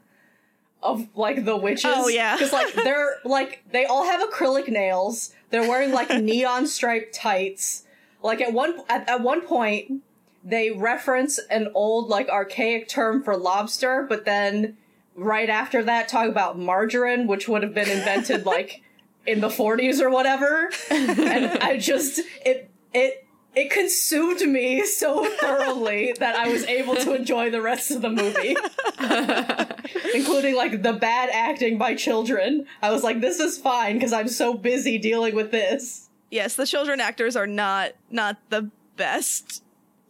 [0.81, 1.91] of like the witches.
[1.93, 2.35] Oh, yeah.
[2.35, 5.33] because like they're like they all have acrylic nails.
[5.49, 7.83] They're wearing like neon striped tights.
[8.23, 10.03] Like at one at, at one point,
[10.43, 14.77] they reference an old like archaic term for lobster, but then
[15.15, 18.81] right after that talk about margarine, which would have been invented like
[19.25, 20.69] in the 40s or whatever.
[20.89, 23.25] and I just it it
[23.55, 28.09] it consumed me so thoroughly that I was able to enjoy the rest of the
[28.09, 28.55] movie.
[30.13, 32.67] Including like the bad acting by children.
[32.81, 36.06] I was like this is fine because I'm so busy dealing with this.
[36.29, 39.63] Yes, the children actors are not not the best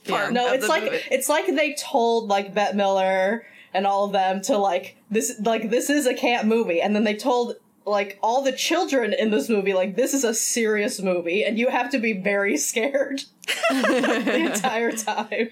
[0.08, 0.34] part.
[0.34, 1.00] No, it's like movie.
[1.12, 3.42] it's like they told like Bette Midler
[3.74, 7.04] and all of them to like this like this is a camp movie, and then
[7.04, 11.44] they told like all the children in this movie like this is a serious movie,
[11.44, 13.24] and you have to be very scared
[13.70, 15.50] the entire time.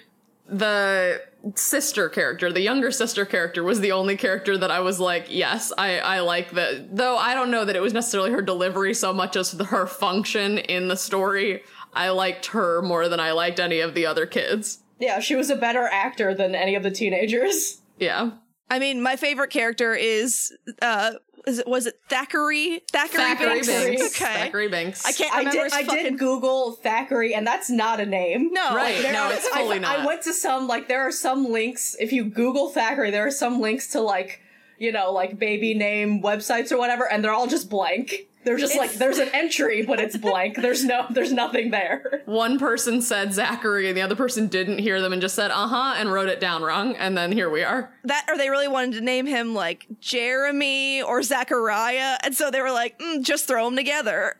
[0.47, 1.21] the
[1.53, 5.71] sister character, the younger sister character, was the only character that I was like, yes,
[5.77, 6.95] I, I like that.
[6.95, 9.85] Though I don't know that it was necessarily her delivery so much as the, her
[9.85, 11.61] function in the story.
[11.93, 14.79] I liked her more than I liked any of the other kids.
[14.99, 17.81] Yeah, she was a better actor than any of the teenagers.
[17.99, 18.31] Yeah.
[18.69, 21.11] I mean, my favorite character is uh
[21.47, 22.81] is it was it Thackery?
[22.91, 23.39] Thackery, Banks?
[23.39, 23.67] Thackery Binks?
[23.67, 24.21] Binks.
[24.21, 24.49] Okay.
[24.49, 25.05] Thackery Banks.
[25.05, 25.63] I can't I remember did.
[25.65, 28.51] his I fucking did Google Thackery, and that's not a name.
[28.51, 29.01] No, Right.
[29.01, 30.05] There No, are- it's I- fully I, not.
[30.05, 33.59] went to some like there are some links if you Google Thackery, there are some
[33.61, 34.41] links to like
[34.77, 38.27] you know like baby name websites or whatever, and they're all just blank.
[38.45, 40.57] They're just like there's an entry, but it's blank.
[40.57, 42.21] There's no there's nothing there.
[42.25, 45.67] One person said Zachary and the other person didn't hear them and just said, uh
[45.67, 46.95] huh, and wrote it down wrong.
[46.95, 47.91] And then here we are.
[48.03, 52.61] that or they really wanted to name him like Jeremy or Zachariah, and so they
[52.61, 54.35] were like, mm, just throw them together,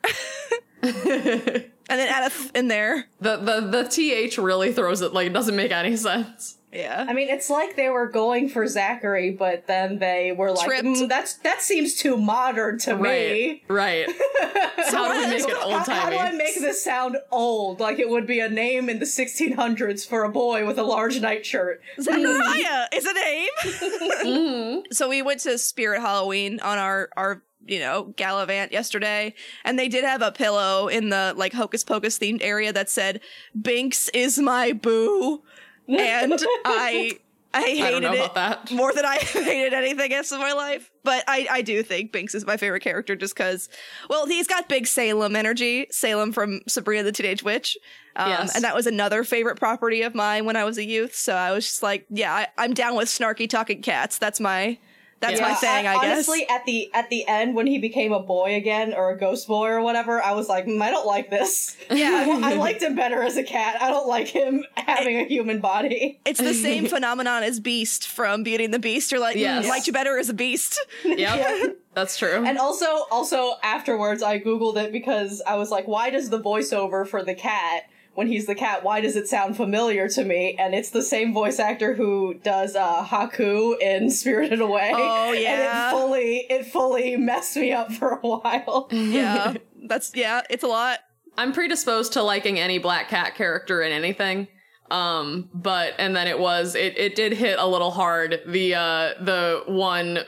[0.84, 3.08] and then add a th in there.
[3.20, 6.58] The, the, the TH really throws it like it doesn't make any sense.
[6.76, 10.70] Yeah, I mean, it's like they were going for Zachary, but then they were like,
[10.70, 14.06] "Mm, "That's that seems too modern to me." Right.
[14.08, 14.08] Right.
[14.92, 17.80] How do we make it How, old how do I make this sound old?
[17.80, 21.20] Like it would be a name in the 1600s for a boy with a large
[21.20, 21.82] nightshirt.
[22.00, 24.84] Zachariah is a name.
[24.92, 29.34] So we went to Spirit Halloween on our our you know gallivant yesterday,
[29.64, 33.22] and they did have a pillow in the like Hocus Pocus themed area that said
[33.60, 35.44] "Binks is my boo,"
[35.88, 36.34] and
[36.66, 37.20] I
[37.54, 40.92] I hated I it more than I hated anything else in my life.
[41.04, 43.70] But I I do think Binks is my favorite character just because
[44.10, 47.78] well he's got big Salem energy, Salem from Sabrina the Teenage Witch.
[48.18, 48.56] Um, Yes.
[48.56, 51.16] And that was another favorite property of mine when I was a youth.
[51.16, 54.18] So I was just like, yeah, I, I'm down with snarky talking cats.
[54.18, 54.78] That's my
[55.22, 56.04] that's my Yeah, thing, I, guess.
[56.30, 59.48] Honestly, at the at the end when he became a boy again or a ghost
[59.48, 61.78] boy or whatever, I was like, mm, I don't like this.
[61.90, 62.40] Yeah.
[62.44, 63.82] I, I liked him better as a cat.
[63.82, 66.20] I don't like him having a human body.
[66.26, 69.12] It's the same phenomenon as Beast from Beauty and the Beast.
[69.12, 69.66] You're like, Yes.
[69.66, 70.80] mm, liked you better as a beast.
[71.04, 71.18] Yep.
[71.18, 71.68] Yeah.
[71.94, 72.44] That's true.
[72.46, 77.08] And also, also afterwards, I googled it because I was like, why does the voiceover
[77.08, 77.84] for the cat?
[78.16, 80.56] When he's the cat, why does it sound familiar to me?
[80.58, 84.92] And it's the same voice actor who does uh, Haku in Spirited Away.
[84.94, 85.90] Oh, and yeah.
[85.90, 88.88] it fully, it fully messed me up for a while.
[88.92, 89.54] yeah.
[89.88, 91.00] That's yeah, it's a lot.
[91.38, 94.48] I'm predisposed to liking any black cat character in anything.
[94.90, 98.42] Um, but and then it was it it did hit a little hard.
[98.48, 100.20] The uh the one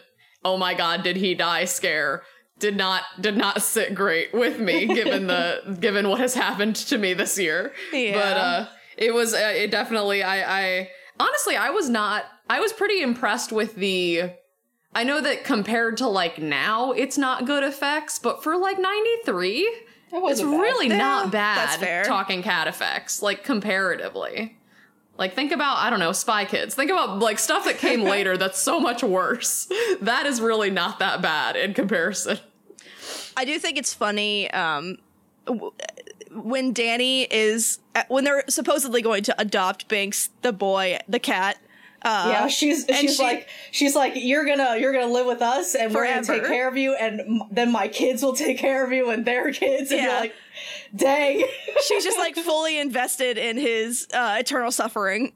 [0.44, 2.24] oh my god, did he die scare
[2.60, 6.98] did not did not sit great with me given the given what has happened to
[6.98, 7.74] me this year.
[7.94, 8.14] Yeah.
[8.14, 8.66] But uh
[8.98, 10.90] it was uh, it definitely I I
[11.20, 14.32] honestly I was not I was pretty impressed with the
[14.96, 19.60] I know that compared to like now it's not good effects, but for like 93
[19.60, 19.76] It
[20.14, 20.48] it's bad.
[20.60, 22.04] really Yeah, not bad that's fair.
[22.06, 24.58] talking cat effects, like comparatively.
[25.18, 26.76] Like think about I don't know Spy Kids.
[26.76, 29.68] Think about like stuff that came later that's so much worse.
[30.02, 32.40] That is really not that bad in comparison.
[33.36, 34.98] I do think it's funny um,
[35.46, 35.72] w-
[36.32, 41.58] when Dani is uh, when they're supposedly going to adopt Binks, the boy, the cat.
[42.04, 45.74] Uh, yeah, she's she's she- like she's like you're gonna you're gonna live with us
[45.74, 48.86] and we're gonna take care of you and m- then my kids will take care
[48.86, 50.06] of you and their kids and Yeah.
[50.12, 50.34] you're like,
[50.96, 51.44] dang,
[51.86, 55.34] she's just like fully invested in his uh, eternal suffering.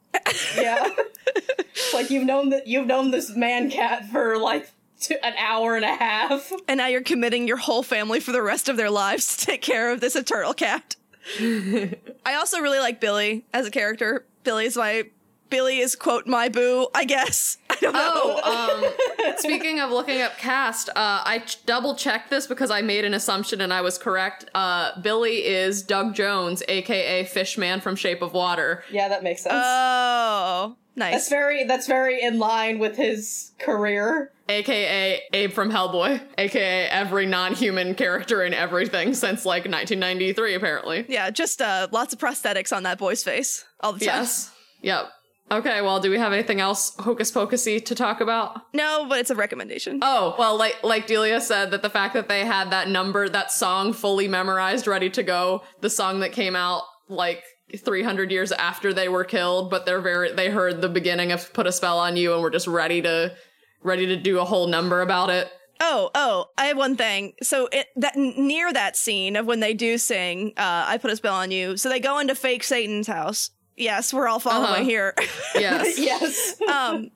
[0.58, 0.90] yeah.
[1.36, 5.76] It's like you've known that you've known this man cat for like two, an hour
[5.76, 6.52] and a half.
[6.68, 9.62] and now you're committing your whole family for the rest of their lives to take
[9.62, 10.96] care of this eternal cat.
[11.40, 14.26] I also really like Billy as a character.
[14.44, 15.06] Billy is my
[15.52, 17.58] Billy is quote my boo, I guess.
[17.70, 18.40] I don't know.
[18.44, 18.84] Oh,
[19.28, 23.06] um, speaking of looking up cast, uh, I ch- double checked this because I made
[23.06, 24.50] an assumption and I was correct.
[24.56, 28.84] Uh, Billy is Doug Jones, aka Fishman from Shape of Water.
[28.90, 29.54] Yeah, that makes sense.
[29.56, 31.14] Oh, nice.
[31.14, 34.32] that's very that's very in line with his career.
[34.50, 41.06] aka Abe from Hellboy, aka every non-human character in everything since like 1993 apparently.
[41.10, 44.16] yeah, just uh, lots of prosthetics on that boy's face all the time.
[44.22, 44.52] Yes.
[44.82, 45.10] Yep.
[45.52, 48.62] Okay, well, do we have anything else hocus pocusy to talk about?
[48.74, 50.00] No, but it's a recommendation.
[50.02, 53.52] Oh, well, like like Delia said that the fact that they had that number, that
[53.52, 57.44] song fully memorized, ready to go, the song that came out like
[57.76, 61.68] 300 years after they were killed, but they're very they heard the beginning of Put
[61.68, 63.36] a Spell on You and were just ready to
[63.84, 65.50] ready to do a whole number about it.
[65.82, 67.34] Oh, oh, I have one thing.
[67.42, 71.16] So it, that near that scene of when they do sing, uh, "I put a
[71.18, 73.50] spell on you," so they go into fake Satan's house.
[73.78, 74.84] Yes, we're all following Uh-huh.
[74.84, 75.16] here.
[75.56, 75.98] Yes.
[76.00, 76.62] Yes.
[76.62, 77.12] um,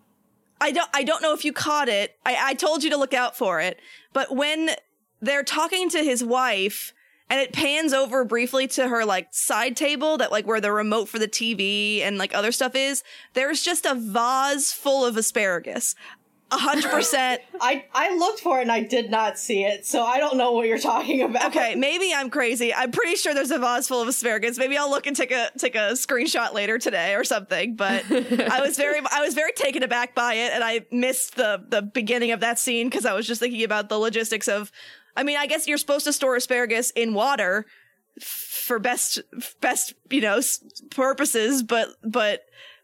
[0.61, 2.15] I don't, I don't know if you caught it.
[2.25, 3.79] I, I told you to look out for it,
[4.13, 4.71] but when
[5.21, 6.93] they're talking to his wife.
[7.27, 11.09] And it pans over briefly to her like side table that like where the remote
[11.09, 13.01] for the TV and like other stuff is.
[13.33, 15.95] There's just a vase full of asparagus.
[16.51, 17.41] A hundred percent.
[17.59, 20.51] I I looked for it and I did not see it, so I don't know
[20.51, 21.47] what you're talking about.
[21.47, 22.71] Okay, maybe I'm crazy.
[22.71, 24.59] I'm pretty sure there's a vase full of asparagus.
[24.59, 27.75] Maybe I'll look and take a take a screenshot later today or something.
[27.75, 31.63] But I was very I was very taken aback by it, and I missed the
[31.67, 34.71] the beginning of that scene because I was just thinking about the logistics of.
[35.17, 37.65] I mean, I guess you're supposed to store asparagus in water
[38.21, 39.19] for best
[39.61, 40.41] best you know
[40.91, 42.41] purposes, but but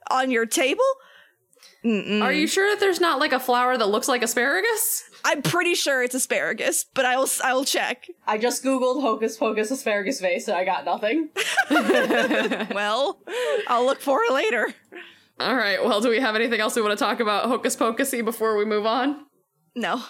[0.09, 0.83] on your table.
[1.83, 2.21] Mm-mm.
[2.21, 5.03] Are you sure that there's not like a flower that looks like asparagus?
[5.23, 8.07] I'm pretty sure it's asparagus, but I will I will check.
[8.27, 11.29] I just googled hocus pocus asparagus vase and I got nothing.
[12.73, 13.19] Well,
[13.67, 14.73] I'll look for it later.
[15.39, 15.83] All right.
[15.83, 18.65] Well, do we have anything else we want to talk about hocus pocusy before we
[18.65, 19.25] move on?
[19.75, 20.01] No.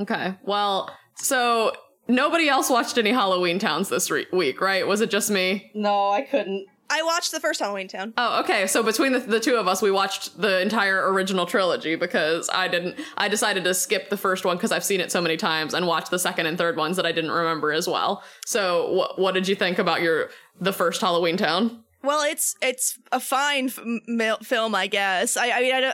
[0.00, 0.34] Okay.
[0.42, 1.72] Well, so
[2.08, 4.86] nobody else watched any Halloween Towns this re- week, right?
[4.86, 5.70] Was it just me?
[5.74, 6.66] No, I couldn't.
[6.90, 8.14] I watched the first Halloween Town.
[8.16, 8.66] Oh, okay.
[8.66, 12.66] So between the, the two of us, we watched the entire original trilogy because I
[12.68, 12.96] didn't.
[13.16, 15.86] I decided to skip the first one because I've seen it so many times and
[15.86, 18.22] watch the second and third ones that I didn't remember as well.
[18.46, 21.84] So, wh- what did you think about your the first Halloween Town?
[22.02, 25.36] Well, it's it's a fine f- film, I guess.
[25.36, 25.92] I, I mean, I,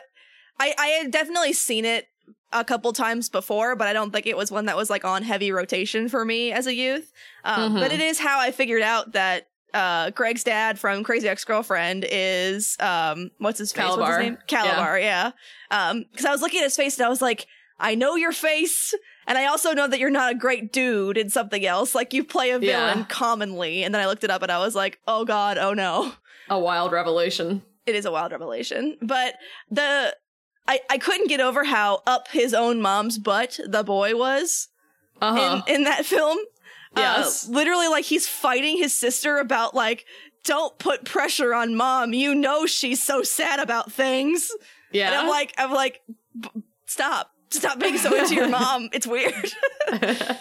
[0.61, 2.07] I I had definitely seen it
[2.53, 5.25] a couple times before, but I don't think it was one that was like on
[5.25, 7.11] heavy rotation for me as a youth.
[7.43, 7.81] Um, Mhm.
[7.81, 12.07] But it is how I figured out that uh, Greg's dad from Crazy Ex Girlfriend
[12.11, 13.85] is um, what's his face?
[13.85, 14.19] What's Kalabar.
[14.21, 14.39] his name?
[14.49, 15.01] Kalabar.
[15.01, 15.33] Yeah.
[15.69, 17.47] Because I was looking at his face and I was like,
[17.79, 18.95] I know your face.
[19.27, 21.95] And I also know that you're not a great dude in something else.
[21.95, 23.05] Like you play a villain Yeah.
[23.09, 23.83] commonly.
[23.83, 26.13] And then I looked it up and I was like, oh God, oh no
[26.49, 27.63] A wild revelation.
[27.87, 28.97] it is a wild revelation.
[29.03, 29.35] But
[29.71, 30.15] the
[30.69, 34.69] I, I couldn't get over how up his own mom's butt the boy was
[35.21, 35.63] Uh huh.
[35.67, 36.39] in, in that film.
[36.97, 37.49] Yes.
[37.49, 40.05] Uh, literally like he's fighting his sister about like,
[40.45, 42.13] don't put pressure on mom.
[42.13, 44.51] You know she's so sad about things.
[44.93, 45.07] yeah.
[45.07, 46.03] And I'm like, I'm like,
[46.39, 46.51] "B-
[46.87, 47.31] stop.
[47.51, 48.89] Stop being so into your mom.
[48.93, 49.51] It's weird.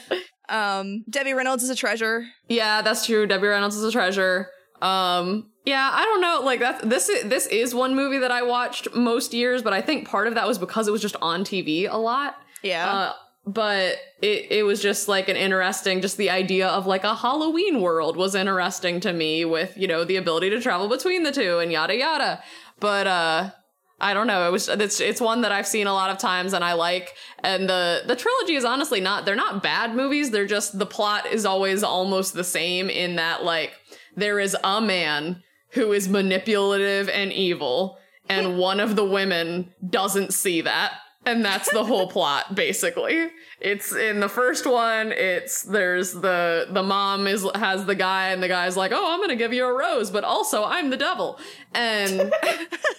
[0.50, 2.26] um, Debbie Reynolds is a treasure.
[2.48, 3.26] Yeah, that's true.
[3.28, 4.50] Debbie Reynolds is a treasure.
[4.82, 6.42] Um, yeah, I don't know.
[6.44, 6.90] Like that.
[6.90, 10.28] This is this is one movie that I watched most years, but I think part
[10.28, 12.36] of that was because it was just on TV a lot.
[12.62, 12.92] Yeah.
[12.92, 13.14] Uh,
[13.46, 17.82] but it it was just like an interesting, just the idea of like a Halloween
[17.82, 21.60] world was interesting to me with you know the ability to travel between the two
[21.60, 22.44] and yada yada.
[22.80, 23.52] But uh,
[24.00, 24.48] I don't know.
[24.48, 27.14] It was it's it's one that I've seen a lot of times and I like.
[27.40, 30.32] And the the trilogy is honestly not they're not bad movies.
[30.32, 33.74] They're just the plot is always almost the same in that like
[34.16, 37.98] there is a man who is manipulative and evil
[38.30, 40.94] and one of the women doesn't see that
[41.26, 46.84] and that's the whole plot basically it's in the first one it's there's the the
[46.84, 49.74] mom is has the guy and the guy's like oh i'm gonna give you a
[49.74, 51.40] rose but also i'm the devil
[51.74, 52.32] and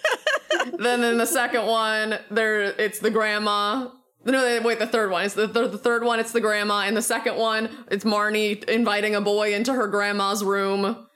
[0.79, 3.89] then in the second one there it's the grandma
[4.27, 5.27] no, wait, the third one.
[5.27, 6.85] It's the, the, the third one, it's the grandma.
[6.87, 11.07] And the second one, it's Marnie inviting a boy into her grandma's room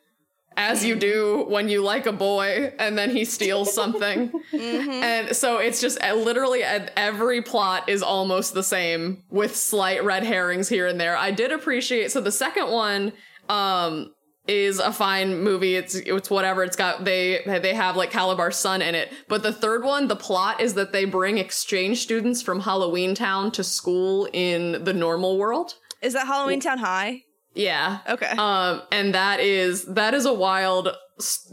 [0.58, 4.30] as you do when you like a boy and then he steals something.
[4.58, 10.02] And so it's just uh, literally uh, every plot is almost the same with slight
[10.04, 11.16] red herrings here and there.
[11.16, 13.12] I did appreciate so the second one
[13.48, 14.12] um
[14.48, 15.76] is a fine movie.
[15.76, 16.64] It's it's whatever.
[16.64, 19.12] It's got they they have like Kalabar's son in it.
[19.28, 23.52] But the third one, the plot is that they bring exchange students from Halloween Town
[23.52, 25.74] to school in the normal world.
[26.02, 27.24] Is that Halloween Town High?
[27.54, 27.98] Yeah.
[28.08, 28.26] Okay.
[28.38, 30.88] Um, and that is that is a wild.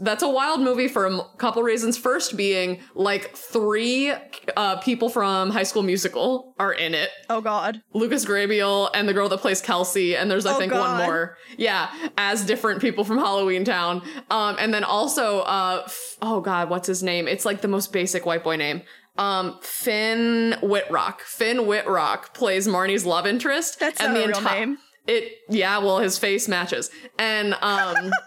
[0.00, 1.98] That's a wild movie for a m- couple reasons.
[1.98, 4.12] First, being like three
[4.56, 7.10] uh, people from High School Musical are in it.
[7.28, 7.82] oh God.
[7.92, 10.98] Lucas Grabeel and the girl that plays Kelsey, and there's I Oh, think God.
[11.00, 11.36] one more.
[11.58, 14.02] Yeah, as different people from Halloween Town.
[14.30, 17.26] Um, and then also, uh, f- oh God, what's his name?
[17.26, 18.82] It's like the most basic white boy name.
[19.18, 21.22] Um, Finn Wittrock.
[21.22, 23.80] Finn Wittrock plays Marnie's love interest.
[23.80, 24.78] That's and the a real enti- name.
[25.06, 28.12] It yeah, well, his face matches, and um.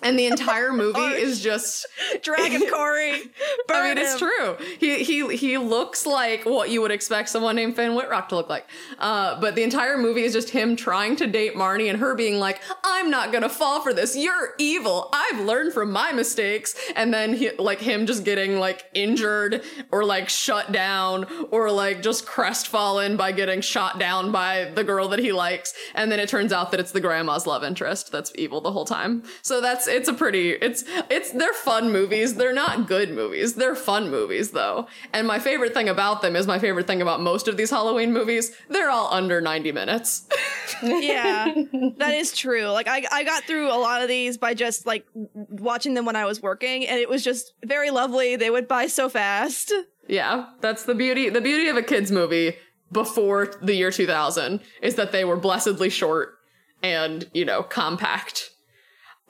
[0.00, 1.84] And the entire movie is just
[2.22, 3.14] Dragon Corey.
[3.68, 4.56] I mean, it's true.
[4.78, 8.48] He he he looks like what you would expect someone named Finn Wittrock to look
[8.48, 8.66] like.
[9.00, 12.38] Uh, but the entire movie is just him trying to date Marnie and her being
[12.38, 12.62] like,
[12.98, 14.16] "I'm not gonna fall for this.
[14.16, 15.08] You're evil.
[15.12, 20.04] I've learned from my mistakes." And then he like him just getting like injured or
[20.04, 25.18] like shut down or like just crestfallen by getting shot down by the girl that
[25.18, 25.74] he likes.
[25.94, 28.84] And then it turns out that it's the grandma's love interest that's evil the whole
[28.84, 29.22] time.
[29.42, 32.34] So that's it's a pretty it's it's they're fun movies.
[32.34, 33.54] They're not good movies.
[33.54, 34.86] They're fun movies though.
[35.12, 38.12] And my favorite thing about them is my favorite thing about most of these Halloween
[38.12, 38.52] movies.
[38.68, 40.26] They're all under 90 minutes.
[40.82, 41.52] yeah,
[41.96, 42.66] that is true.
[42.66, 46.04] Like I, I got through a lot of these by just like w- watching them
[46.04, 48.36] when I was working, and it was just very lovely.
[48.36, 49.72] They went by so fast.
[50.08, 52.56] yeah, that's the beauty the beauty of a kids movie
[52.90, 56.34] before the year 2000 is that they were blessedly short
[56.82, 58.50] and, you know, compact.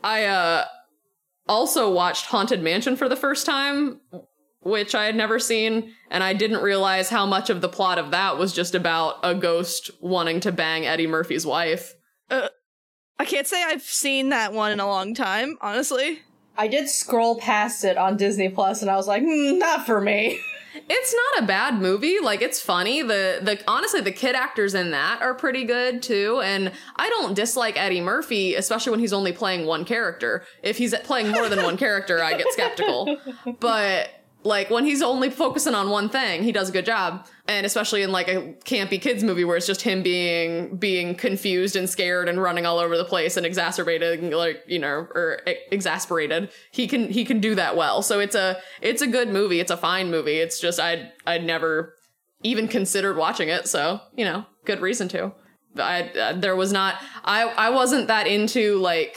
[0.05, 0.65] I uh
[1.49, 4.01] also watched Haunted Mansion for the first time,
[4.61, 8.11] which I had never seen, and I didn't realize how much of the plot of
[8.11, 11.95] that was just about a ghost wanting to bang Eddie Murphy's wife.
[13.19, 16.23] I can't say I've seen that one in a long time, honestly.
[16.57, 20.01] I did scroll past it on Disney Plus, and I was like, hmm, not for
[20.01, 20.41] me.
[20.89, 22.19] It's not a bad movie.
[22.21, 23.03] Like it's funny.
[23.03, 26.41] The the honestly the kid actors in that are pretty good too.
[26.45, 30.45] And I don't dislike Eddie Murphy, especially when he's only playing one character.
[30.63, 33.19] If he's playing more than one character, I get skeptical.
[33.59, 34.09] But
[34.45, 37.27] like when he's only focusing on one thing, he does a good job.
[37.49, 41.77] And especially in like a campy kids movie where it's just him being being confused
[41.77, 45.41] and scared and running all over the place and exacerbated like you know or
[45.73, 46.51] exasperated.
[46.71, 48.03] He can he can do that well.
[48.03, 49.61] So it's a it's a good movie.
[49.61, 50.39] It's a fine movie.
[50.39, 51.95] It's just I'd I'd never
[52.43, 53.67] even considered watching it.
[53.67, 55.33] So you know, good reason to.
[55.77, 59.17] I uh, there was not I I wasn't that into like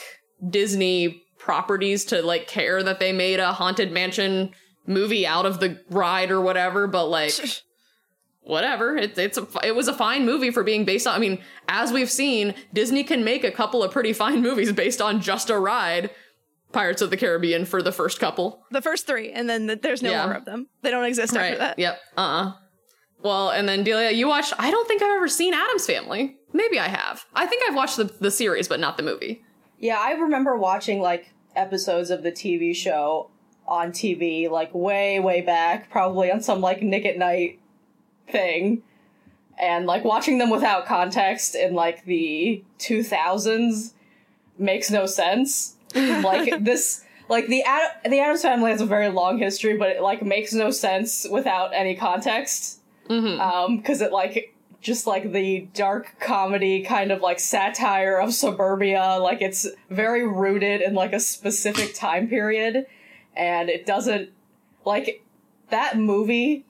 [0.49, 4.51] Disney properties to like care that they made a haunted mansion
[4.85, 6.87] movie out of the ride or whatever.
[6.87, 7.33] But like
[8.41, 8.95] whatever.
[8.97, 11.15] It, it's a, it was a fine movie for being based on.
[11.15, 15.01] I mean, as we've seen, Disney can make a couple of pretty fine movies based
[15.01, 16.09] on just a ride.
[16.71, 18.63] Pirates of the Caribbean for the first couple.
[18.71, 20.25] The first three, and then th- there's no Yeah.
[20.25, 20.67] more of them.
[20.83, 21.77] They don't exist after that.
[21.77, 21.99] Yep.
[22.17, 22.21] Uh.
[22.21, 22.53] uh
[23.21, 24.53] Well, and then Delia, you watched.
[24.57, 26.37] I don't think I've ever seen Addams Family.
[26.53, 27.25] Maybe I have.
[27.35, 29.43] I think I've watched the the series, but not the movie.
[29.79, 33.30] Yeah, I remember watching like episodes of the TV show
[33.71, 37.57] on TV, like way, way back, probably on some like Nick at Night
[38.29, 38.83] thing,
[39.57, 43.93] and like watching them without context in like the 2000s
[44.57, 45.75] makes no sense.
[45.95, 50.01] like this, like the Ad- the Addams Family has a very long history, but it
[50.01, 52.81] like makes no sense without any context.
[53.09, 53.39] Mm-hmm.
[53.39, 59.17] Um, because it like just like the dark comedy kind of like satire of suburbia,
[59.21, 62.85] like it's very rooted in like a specific time period,
[63.35, 64.29] and it doesn't
[64.85, 65.23] like
[65.69, 66.65] that movie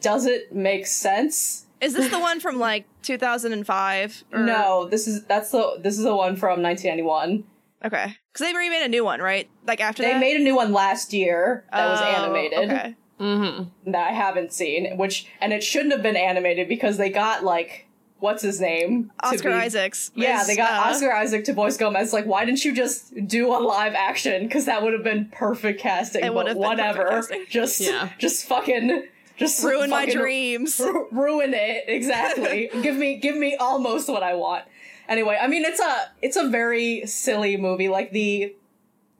[0.00, 1.66] doesn't make sense.
[1.80, 4.24] Is this the one from like 2005?
[4.32, 7.44] or- No, this is that's the this is the one from 1991.
[7.84, 8.16] Okay.
[8.32, 9.48] Because they remade a new one, right?
[9.66, 10.20] Like after They that?
[10.20, 12.70] made a new one last year that was Oh, animated.
[12.70, 12.94] Okay.
[13.20, 13.90] Mm-hmm.
[13.92, 17.86] that I haven't seen, which and it shouldn't have been animated because they got like
[18.22, 20.10] what's his name Oscar be- Isaacs.
[20.14, 22.12] Yeah, was, they got uh, Oscar Isaac to voice Gomez.
[22.12, 24.44] Like, why didn't you just do a live action?
[24.46, 26.24] Because that would have been perfect casting.
[26.24, 27.04] It would but have whatever.
[27.04, 27.46] perfect casting.
[27.50, 28.10] Just, Yeah.
[28.18, 30.78] just fucking, Just Ruin my dreams.
[30.78, 32.70] ru- ruin it exactly.
[32.82, 34.64] give me give me almost what I want.
[35.08, 37.88] Anyway, I mean it's a it's a very silly movie.
[37.88, 38.54] Like the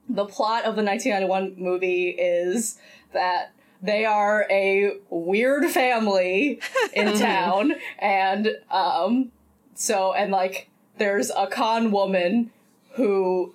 [0.07, 2.77] the plot of the 1991 movie is
[3.13, 3.51] that
[3.83, 6.59] they are a weird family
[6.93, 9.31] in town and um
[9.75, 12.49] so and like there's a con woman
[12.93, 13.53] who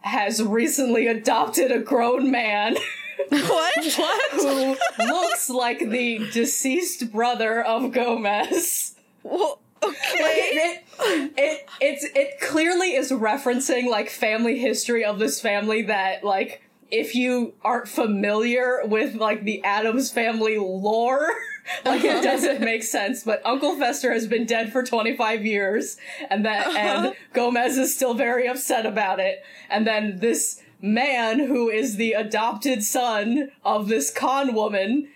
[0.00, 2.76] has recently adopted a grown man
[3.28, 3.74] what?
[3.96, 4.32] What?
[4.32, 8.96] who looks like the deceased brother of Gomez.
[9.22, 10.50] Well, Like okay.
[10.52, 16.24] it, it, it, it's, it clearly is referencing like family history of this family that
[16.24, 16.62] like
[16.94, 21.28] if you aren't familiar with like the Addams family lore,
[21.84, 23.24] like it doesn't make sense.
[23.24, 25.96] But Uncle Fester has been dead for 25 years,
[26.30, 29.42] and that and Gomez is still very upset about it.
[29.68, 35.08] And then this man who is the adopted son of this con woman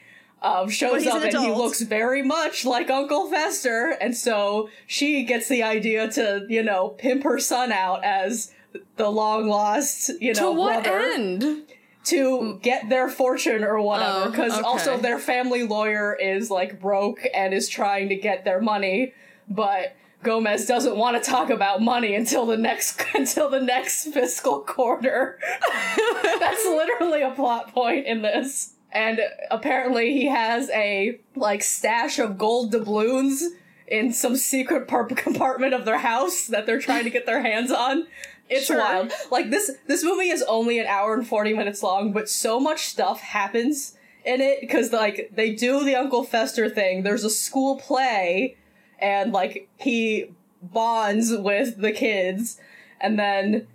[0.43, 5.23] um, shows up an and he looks very much like Uncle Fester, and so she
[5.23, 8.53] gets the idea to, you know, pimp her son out as
[8.97, 11.65] the long lost, you know, to what brother end?
[12.05, 14.25] to get their fortune or whatever.
[14.27, 14.63] Oh, Because okay.
[14.63, 19.13] also their family lawyer is like broke and is trying to get their money,
[19.49, 24.61] but Gomez doesn't want to talk about money until the next until the next fiscal
[24.61, 25.39] quarter.
[26.41, 28.75] That's literally a plot point in this.
[28.91, 29.21] And
[29.51, 33.45] apparently he has a like stash of gold doubloons
[33.87, 37.71] in some secret par- compartment of their house that they're trying to get their hands
[37.71, 38.07] on.
[38.49, 38.79] It's Sure.
[38.79, 39.13] wild.
[39.31, 42.87] Like this this movie is only an hour and 40 minutes long, but so much
[42.87, 43.95] stuff happens
[44.25, 47.03] in it cuz like they do the Uncle Fester thing.
[47.03, 48.57] There's a school play
[48.99, 50.31] and like he
[50.63, 52.59] bonds with the kids
[53.01, 53.67] and then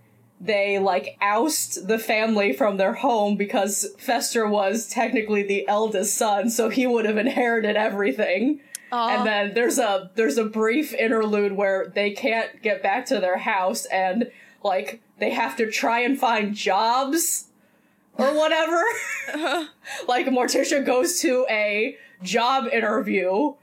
[0.42, 6.50] they like oust the family from their home because Fester was technically the eldest son,
[6.50, 8.60] so he would have inherited everything.
[8.92, 13.38] And then there's a there's a brief interlude where they can't get back to their
[13.40, 14.30] house and
[14.64, 17.45] like they have to try and find jobs
[18.18, 18.82] or whatever.
[20.07, 23.53] like Morticia goes to a job interview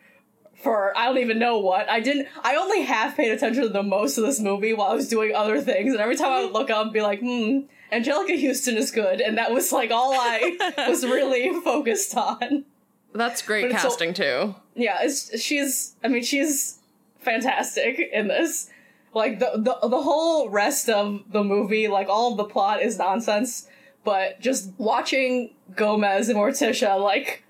[0.62, 1.88] for I don't even know what.
[1.88, 4.94] I didn't I only half paid attention to the most of this movie while I
[4.94, 7.60] was doing other things, and every time I would look up and be like, hmm,
[7.92, 12.64] Anjelica Huston is good, and that was like all I was really focused on.
[13.12, 14.54] That's great it's so- casting too.
[14.74, 16.78] Yeah, it's, she's I mean she's
[17.20, 18.70] fantastic in this.
[19.12, 22.96] Like the, the the whole rest of the movie, like all of the plot is
[22.98, 23.66] nonsense,
[24.04, 27.42] but just watching Gomez and Morticia like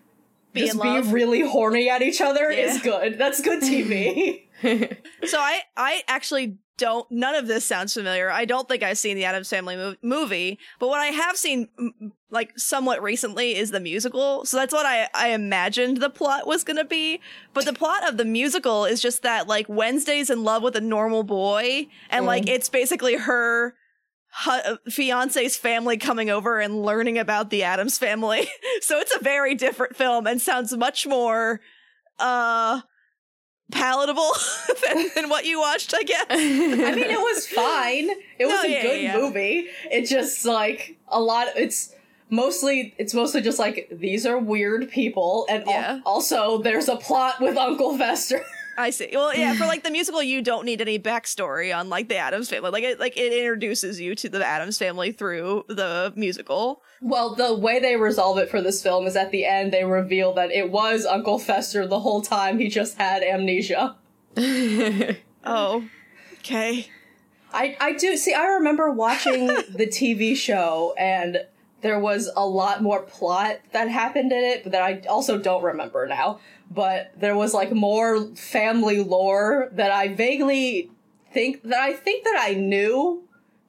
[0.53, 3.19] Be just be really horny at each other is good.
[3.19, 4.43] That's good TV.
[5.27, 8.31] So I I actually don't none of this sounds familiar.
[8.31, 11.69] I don't think I've seen the Addams Family mov- movie, but what I have seen
[11.79, 14.47] m- like somewhat recently is the musical.
[14.47, 17.21] So that's what I I imagined the plot was going to be.
[17.53, 20.81] But the plot of the musical is just that like Wednesday's in love with a
[20.81, 23.75] normal boy and like it's basically her
[24.89, 28.49] fiance's family coming over and learning about the Addams family.
[28.81, 31.61] so it's a very different film and sounds much more
[32.19, 32.81] uh
[33.71, 34.31] palatable
[34.87, 36.27] than, than what you watched, I guess.
[36.31, 36.79] I mean,
[37.11, 38.11] it was fine.
[38.39, 39.17] It was No, a yeah, good yeah.
[39.17, 39.69] movie.
[39.91, 41.49] It just like a lot.
[41.57, 41.95] It's
[42.29, 47.41] mostly it's mostly just like these are weird people, and al- also there's a plot
[47.41, 48.45] with Uncle Fester.
[48.81, 49.11] I see.
[49.13, 52.49] Well, yeah, for like the musical, you don't need any backstory on like the Addams
[52.49, 52.71] family.
[52.71, 56.83] Like it, like it introduces you to the Addams family through the musical.
[57.01, 60.33] well, the way they resolve it for this film is at the end they reveal
[60.35, 62.59] that it was Uncle Fester the whole time.
[62.59, 63.97] He just had amnesia.
[65.43, 65.89] Oh,
[66.41, 66.87] okay.
[67.53, 68.35] I I do see.
[68.35, 71.39] I remember watching the TV show, and
[71.81, 75.63] there was a lot more plot that happened in it, but that I also don't
[75.63, 76.41] remember now.
[76.71, 80.91] But there was like more family lore that I vaguely
[81.33, 83.25] think that I think that I knew,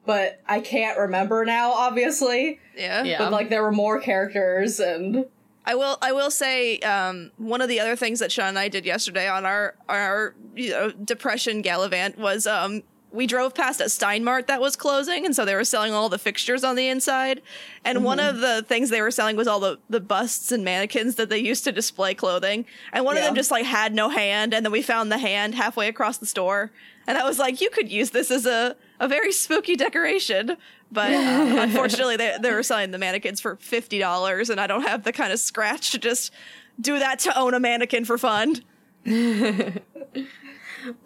[0.06, 1.72] but I can't remember now.
[1.72, 3.02] Obviously, Yeah.
[3.02, 3.18] Yeah.
[3.18, 5.26] but like there were more characters, and
[5.66, 5.98] I will.
[6.00, 9.28] I will say um, one of the other things that Sean and I did yesterday
[9.28, 12.82] on our our you know depression gallivant was um,
[13.12, 16.18] we drove past a Steinmart that was closing, and so they were selling all the
[16.18, 17.42] fixtures on the inside.
[17.84, 21.16] And one of the things they were selling was all the the busts and mannequins
[21.16, 22.64] that they used to display clothing.
[22.92, 25.54] And one of them just like had no hand, and then we found the hand
[25.54, 26.72] halfway across the store.
[27.06, 30.56] And I was like, you could use this as a a very spooky decoration.
[30.90, 34.82] But uh, unfortunately, they, they were selling the mannequins for fifty dollars, and I don't
[34.82, 36.32] have the kind of scratch to just
[36.80, 38.62] do that to own a mannequin for fun.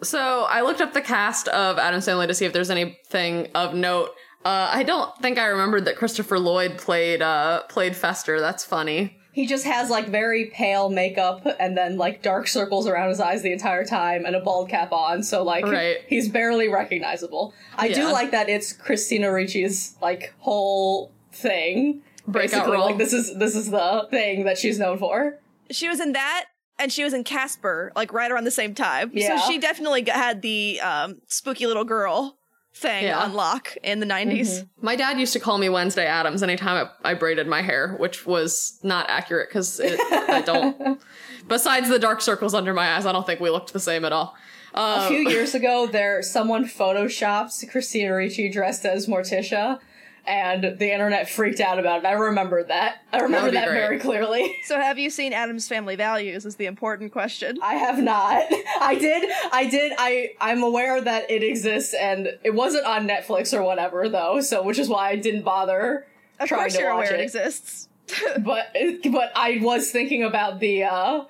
[0.01, 3.73] So I looked up the cast of Adam Sandler to see if there's anything of
[3.73, 4.09] note.
[4.45, 8.39] Uh, I don't think I remembered that Christopher Lloyd played uh, played Fester.
[8.39, 9.17] That's funny.
[9.33, 13.41] he just has like very pale makeup and then like dark circles around his eyes
[13.43, 15.21] the entire time and a bald cap on.
[15.21, 15.97] So like Right.
[16.07, 17.53] he's barely recognizable.
[17.77, 22.01] I do like that it's Christina Ricci's like whole thing.
[22.27, 22.85] Breakout Basically, role.
[22.85, 25.39] Like this is this is the thing that she's known for.
[25.69, 26.45] She was in that,
[26.79, 29.11] and she was in Casper, like right around the same time.
[29.13, 29.39] Yeah.
[29.39, 32.37] So she definitely had the um, spooky little girl
[32.75, 33.19] thing Yeah.
[33.19, 34.39] on lock in the 90s.
[34.41, 34.85] Mm-hmm.
[34.85, 38.25] My dad used to call me Wednesday Addams anytime I, I braided my hair, which
[38.27, 41.01] was not accurate because I don't.
[41.47, 44.11] Besides the dark circles under my eyes, I don't think we looked the same at
[44.13, 44.35] all.
[44.73, 49.79] A Uh, few years ago, there someone photoshopped Christina Ricci dressed as Morticia,
[50.27, 52.05] and the internet freaked out about it.
[52.05, 53.01] I remember that.
[53.13, 54.53] I remember would be that very clearly.
[54.65, 57.57] So have you seen Addams Family Values is the important question.
[57.63, 58.43] I have not.
[58.81, 59.29] I did.
[59.51, 59.93] I did.
[59.97, 64.41] I I'm aware that it exists, and it wasn't on Netflix or whatever though.
[64.41, 66.05] So which is why I didn't bother
[66.39, 67.23] Of trying course to you're watch aware it it.
[67.23, 67.87] exists.
[68.39, 68.75] But
[69.11, 71.23] but I was thinking about the uh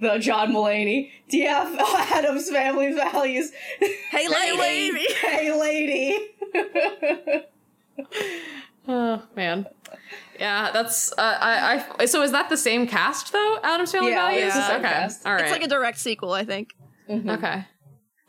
[0.00, 1.10] the John Mulaney.
[1.28, 3.52] Do you have Addams Family Values?
[4.10, 5.06] Hey lady!
[5.22, 6.28] hey lady.
[8.88, 9.66] Oh man,
[10.38, 11.12] yeah, that's.
[11.12, 12.04] Uh, I, I.
[12.06, 13.58] So is that the same cast though?
[13.62, 14.56] Addams Family Yeah, Values.
[14.56, 15.26] it's okay, cast.
[15.26, 15.42] all right.
[15.42, 16.70] It's like a direct sequel, I think.
[17.08, 17.64] okay.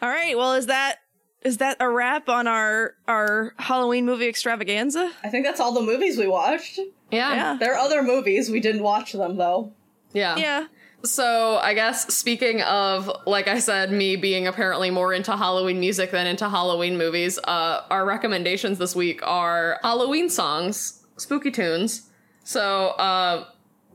[0.02, 0.38] All right.
[0.38, 0.98] Well, is that
[1.44, 5.12] is that a wrap on our our Halloween movie extravaganza?
[5.24, 6.78] I think that's all the movies we watched.
[7.12, 7.34] Yeah.
[7.34, 7.58] Yeah.
[7.60, 9.74] There are other movies we didn't watch them though.
[10.14, 10.36] Yeah.
[10.38, 10.68] Yeah.
[11.04, 16.12] So I guess speaking of, like I said, me being apparently more into Halloween music
[16.12, 22.10] than into Halloween movies, uh, our recommendations this week are Halloween songs, spooky tunes.
[22.44, 23.46] So, uh,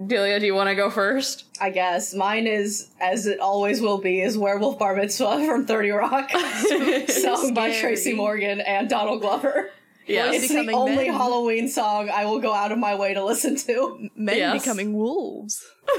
[0.05, 1.45] Delia, do you want to go first?
[1.61, 5.91] I guess mine is, as it always will be, is Werewolf Bar Mitzvah from Thirty
[5.91, 6.31] Rock,
[7.09, 9.71] sung by Tracy Morgan and Donald Glover.
[10.07, 10.45] Yes.
[10.45, 11.15] It's the only men.
[11.15, 14.09] Halloween song I will go out of my way to listen to.
[14.15, 14.63] Men Yes.
[14.63, 15.65] becoming wolves.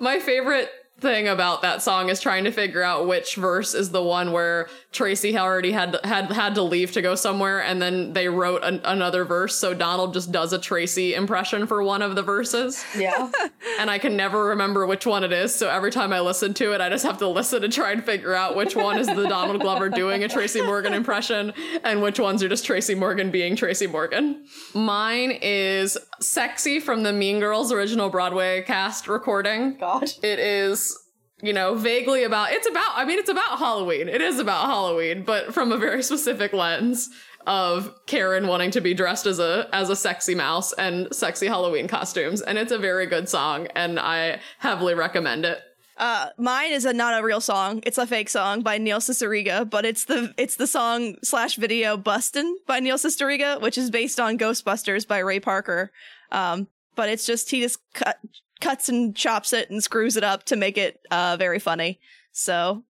[0.00, 0.70] My favorite
[1.00, 4.68] thing about that song is trying to figure out which verse is the one where
[4.92, 8.80] Tracy already had had had to leave to go somewhere, and then they wrote an,
[8.84, 9.56] another verse.
[9.56, 13.30] So Donald just does a Tracy impression for one of the verses, Yeah,
[13.80, 15.54] and I can never remember which one it is.
[15.54, 18.02] So every time I listen to it, I just have to listen and try and
[18.02, 22.20] figure out which one is the Donald Glover doing a Tracy Morgan impression, and which
[22.20, 24.44] ones are just Tracy Morgan being Tracy Morgan.
[24.74, 30.10] Mine is "Sexy" from the Mean Girls original Broadway cast recording God.
[30.22, 30.96] it is
[31.42, 35.24] you know vaguely about it's about i mean it's about halloween it is about halloween
[35.24, 37.10] but from a very specific lens
[37.46, 41.88] of karen wanting to be dressed as a as a sexy mouse and sexy halloween
[41.88, 45.60] costumes and it's a very good song and i heavily recommend it
[45.96, 47.80] Uh, mine is a not a real song.
[47.86, 51.96] It's a fake song by Neil Cicierega, but it's the it's the song slash video
[51.96, 55.92] "Bustin" by Neil Cicierega, which is based on Ghostbusters by Ray Parker.
[56.34, 58.18] Um, but it's just he just cut
[58.60, 62.00] cuts and chops it and screws it up to make it uh very funny.
[62.32, 62.84] So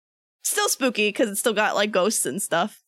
[0.43, 2.82] still spooky because it's still got like ghosts and stuff.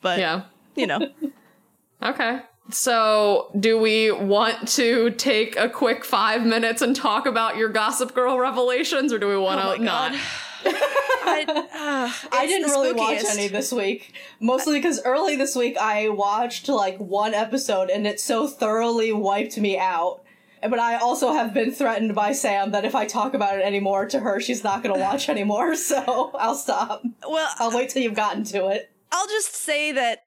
[0.00, 0.42] But yeah
[0.76, 1.08] you know,
[2.02, 2.40] okay
[2.70, 8.14] so do we want to take a quick five minutes and talk about your gossip
[8.14, 10.12] girl revelations or do we want oh to my not
[10.52, 10.53] god.
[10.66, 14.14] I, uh, I didn't really watch any this week.
[14.40, 19.58] Mostly because early this week I watched like one episode and it so thoroughly wiped
[19.58, 20.22] me out.
[20.62, 24.06] But I also have been threatened by Sam that if I talk about it anymore
[24.06, 25.74] to her, she's not going to watch anymore.
[25.76, 27.02] So I'll stop.
[27.28, 28.90] Well, I'll wait till you've gotten to it.
[29.12, 30.20] I'll just say that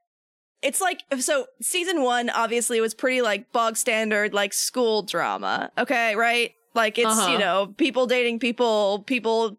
[0.61, 5.71] it's like so season one obviously was pretty like bog standard like school drama.
[5.77, 6.53] Okay, right?
[6.75, 7.31] Like it's Uh-huh.
[7.31, 9.57] you know people dating people, people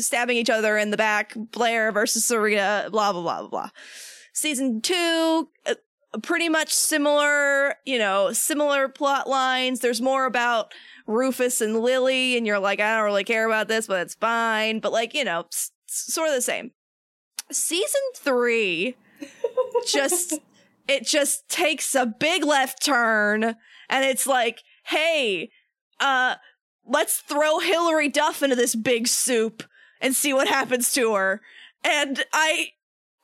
[0.00, 1.34] stabbing each other in the back.
[1.36, 3.70] Blair versus Serena, blah blah blah blah blah.
[4.32, 5.48] Season two.
[5.66, 5.74] Uh,
[6.22, 9.80] pretty much similar, you know, similar plot lines.
[9.80, 10.72] There's more about
[11.06, 14.80] Rufus and Lily, and you're like, I don't really care about this, but it's fine.
[14.80, 16.72] But like, you know, s- sort of the same.
[17.50, 18.94] Season three
[19.86, 20.38] just
[20.88, 25.50] it just takes a big left turn and it's like hey
[26.00, 26.34] uh
[26.86, 29.62] let's throw hilary duff into this big soup
[30.00, 31.40] and see what happens to her.
[31.84, 32.68] And i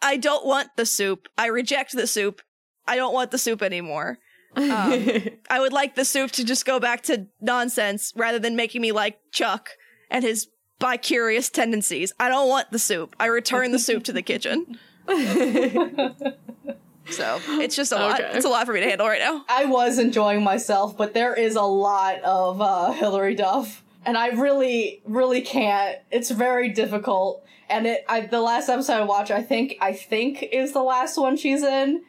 [0.03, 1.29] i don't want the soup.
[1.37, 2.41] I reject the soup.
[2.87, 4.19] I don't want the soup anymore.
[4.57, 4.71] Um,
[5.51, 8.93] i would like the soup to just go back to nonsense rather than making me
[8.93, 9.71] like chuck
[10.11, 10.49] and his
[10.79, 12.13] bi-curious tendencies.
[12.19, 13.15] I don't want the soup.
[13.19, 14.79] I return the soup to the kitchen
[17.11, 18.21] so it's just a lot.
[18.21, 18.31] Okay.
[18.37, 19.45] It's a lot for me to handle right now.
[19.49, 24.29] I was enjoying myself, but there is a lot of uh, Hilary Duff, and I
[24.29, 25.99] really, really can't.
[26.11, 27.45] It's very difficult.
[27.71, 31.19] And it, I, the last episode I watched, I think, I think is the last
[31.19, 32.03] one she's in.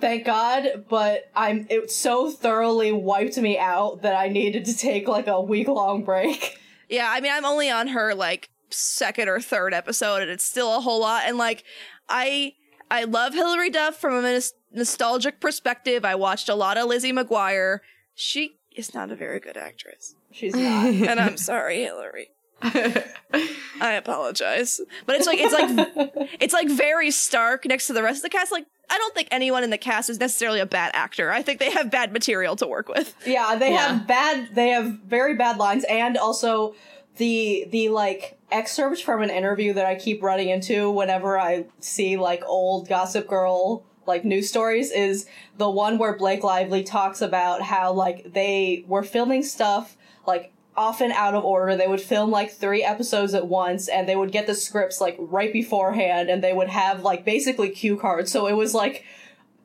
[0.00, 5.08] thank God, but I'm it so thoroughly wiped me out that I needed to take
[5.08, 6.58] like a week long break.
[6.88, 10.76] Yeah, I mean, I'm only on her like second or third episode, and it's still
[10.76, 11.22] a whole lot.
[11.24, 11.64] And like,
[12.06, 12.52] I
[12.92, 14.40] I love Hilary Duff from a
[14.70, 16.04] nostalgic perspective.
[16.04, 17.78] I watched a lot of Lizzie McGuire.
[18.14, 20.86] She is not a very good actress, She's not.
[21.08, 22.28] and I'm sorry, Hilary.
[22.62, 28.18] I apologize, but it's like it's like it's like very stark next to the rest
[28.18, 28.52] of the cast.
[28.52, 31.32] Like, I don't think anyone in the cast is necessarily a bad actor.
[31.32, 33.14] I think they have bad material to work with.
[33.26, 33.88] Yeah, they Yeah.
[33.96, 36.74] have bad they have very bad lines and also
[37.16, 42.16] the the like excerpt from an interview that I keep running into whenever I see
[42.16, 45.26] like old Gossip Girl like news stories is
[45.58, 49.96] the one where Blake Lively talks about how like they were filming stuff
[50.26, 51.76] like often out of order.
[51.76, 55.16] They would film like three episodes at once and they would get the scripts like
[55.18, 58.32] right beforehand and they would have like basically cue cards.
[58.32, 59.04] So it was like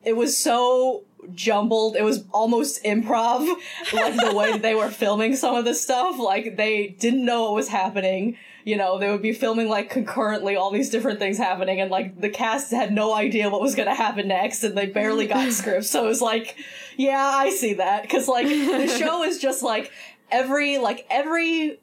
[0.04, 1.04] it was so
[1.34, 1.96] jumbled.
[1.96, 3.46] It was almost improv,
[3.92, 6.18] like the way that they were filming some of this stuff.
[6.18, 8.36] Like they didn't know what was happening.
[8.64, 12.20] You know, they would be filming like concurrently all these different things happening, and like
[12.20, 15.52] the cast had no idea what was going to happen next, and they barely got
[15.52, 15.90] scripts.
[15.90, 16.56] So it was like,
[16.96, 19.90] yeah, I see that because like the show is just like
[20.30, 21.78] every like every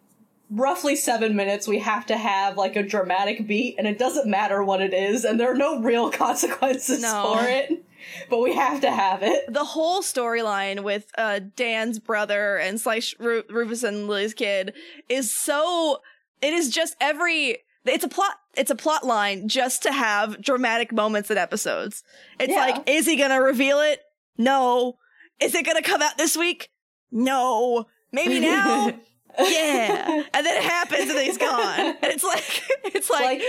[0.51, 4.63] roughly seven minutes we have to have like a dramatic beat and it doesn't matter
[4.63, 7.33] what it is and there are no real consequences No.
[7.33, 7.83] for it
[8.29, 13.15] but we have to have it the whole storyline with uh Dan's brother and slash
[13.19, 14.73] Ru- Rufus and Lily's kid
[15.09, 16.01] is so
[16.41, 20.91] it is just every it's a plot it's a plot line just to have dramatic
[20.93, 22.03] moments in episodes.
[22.39, 22.59] It's Yeah.
[22.59, 23.99] like is he going to reveal it?
[24.37, 24.97] No.
[25.41, 26.69] Is it going to come out this week?
[27.11, 27.85] No.
[28.11, 28.87] Maybe now.
[29.39, 30.23] yeah.
[30.33, 31.79] And then it happens and then he's gone.
[31.79, 32.63] And it's like
[32.95, 33.41] it's like, like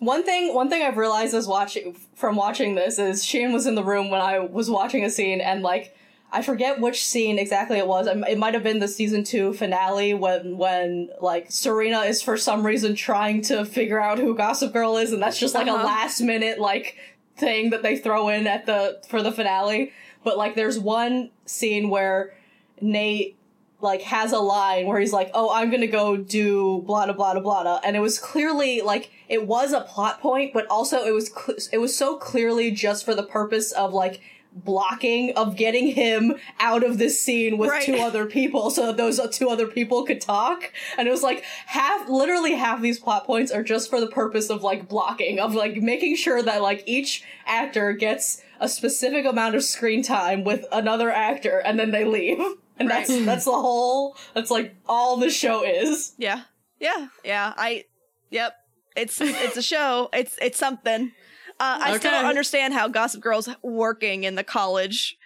[0.00, 3.74] one thing one thing i've realized is watching from watching this is shane was in
[3.76, 5.94] the room when i was watching a scene and like
[6.32, 10.14] i forget which scene exactly it was it might have been the season two finale
[10.14, 14.96] when when like serena is for some reason trying to figure out who gossip girl
[14.96, 15.82] is and that's just like Uh-huh.
[15.82, 16.96] a last minute like
[17.36, 19.92] thing that they throw in at the for the finale
[20.24, 22.32] but like there's one scene where
[22.80, 23.36] nate
[23.82, 27.34] like has a line where he's like, "Oh, I'm gonna go do blah blah blah
[27.40, 31.12] blah blah," and it was clearly like it was a plot point, but also it
[31.12, 34.20] was cl- it was so clearly just for the purpose of like
[34.52, 37.84] blocking of getting him out of this scene with Right.
[37.84, 40.72] two other people so that those two other people could talk.
[40.98, 44.50] And it was like half literally half these plot points are just for the purpose
[44.50, 49.54] of like blocking of like making sure that like each actor gets a specific amount
[49.54, 52.38] of screen time with another actor and then they leave
[52.80, 53.06] and Right.
[53.06, 56.42] that's that's the whole that's like all the show is Yeah.
[56.80, 57.06] Yeah.
[57.24, 57.54] Yeah.
[57.56, 57.84] I
[58.30, 58.54] yep.
[58.96, 60.08] It's it's a show.
[60.12, 61.12] It's it's something.
[61.60, 65.16] Uh, I still don't understand how Gossip Girl's working in the college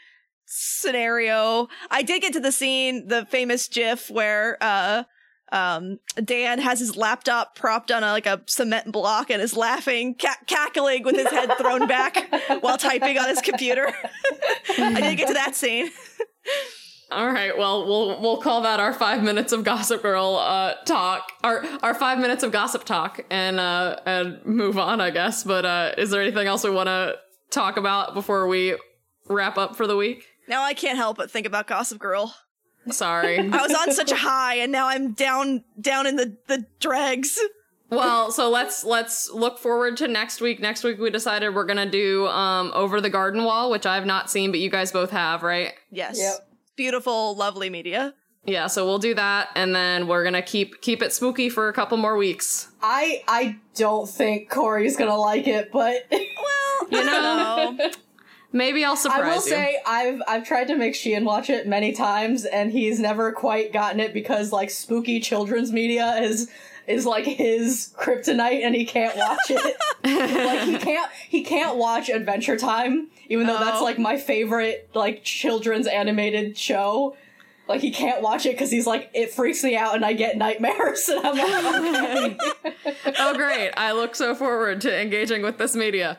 [0.47, 1.69] scenario.
[1.91, 5.05] I did get to the scene, the famous GIF where uh
[5.53, 10.15] um Dan has his laptop propped on a, like a cement block and is laughing,
[10.21, 12.29] ca- cackling with his head thrown back
[12.61, 13.93] while typing on his computer.
[14.79, 15.91] I did get to that scene.
[17.11, 21.33] All right, well, we'll we'll call that our five minutes of Gossip Girl uh, talk,
[21.43, 25.45] our our five minutes of gossip talk, and uh, and move on, I guess.
[25.45, 27.17] But uh, is there anything else we want to
[27.51, 28.77] talk about before we
[29.29, 30.25] wrap up for the week?
[30.49, 32.35] Now I can't help but think about Gossip Girl.
[32.91, 33.39] Sorry.
[33.53, 37.39] I was on such a high and now I'm down down in the the dregs.
[37.91, 40.61] well, so let's let's look forward to next week.
[40.61, 44.07] Next week we decided we're gonna do um, Over the Garden Wall, which I have
[44.07, 45.75] not seen, but you guys both have, right?
[45.91, 46.19] Yes.
[46.19, 46.49] Yep.
[46.77, 48.15] Beautiful, lovely media.
[48.47, 51.73] Yeah, so we'll do that, and then we're gonna keep keep it spooky for a
[51.73, 52.69] couple more weeks.
[52.83, 57.91] i i don't think corey's gonna like it but Well, You know.
[58.53, 59.41] Maybe I'll surprise I will you.
[59.51, 63.73] say I've I've tried to make Sheehan watch it many times and he's never quite
[63.73, 66.49] gotten it because like spooky children's media is
[66.87, 69.77] is like his kryptonite and he can't watch it.
[70.05, 73.85] like he can't he can't watch Adventure Time even though that's Oh.
[73.85, 77.17] like my favorite like children's animated show.
[77.67, 80.37] Like he can't watch it cuz he's like it freaks me out and I get
[80.37, 82.39] nightmares and I'm like
[82.87, 83.15] okay.
[83.19, 83.71] oh, great.
[83.77, 86.19] I look so forward to engaging with this media.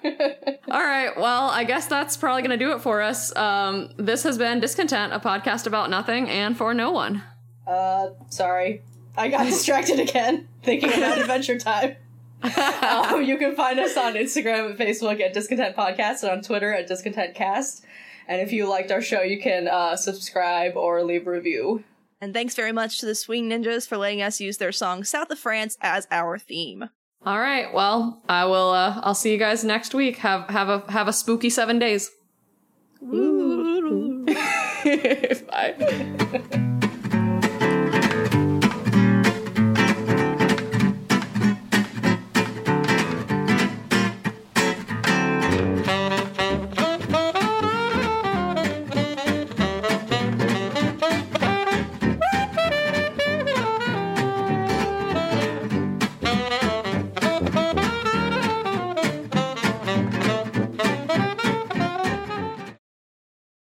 [0.72, 1.16] All right.
[1.16, 3.36] Well, I guess that's probably going to do it for us.
[3.36, 7.22] Um, this has been Discontent, a podcast about nothing and for no one.
[7.68, 8.82] Uh, sorry.
[9.18, 11.96] I got distracted again thinking about Adventure Time.
[12.44, 16.74] um, you can find us on Instagram and Facebook at Discontent Podcast and on Twitter
[16.74, 17.86] at Discontent Cast.
[18.28, 21.84] And if you liked our show, you can uh, subscribe or leave a review.
[22.22, 25.30] And thanks very much to the Swing Ninjas for letting us use their song South
[25.32, 26.90] of France as our theme.
[27.26, 27.74] All right.
[27.74, 28.70] Well, I will.
[28.70, 30.18] Uh, I'll see you guys next week.
[30.18, 32.12] Have have a have a spooky seven days.
[35.48, 36.72] Bye.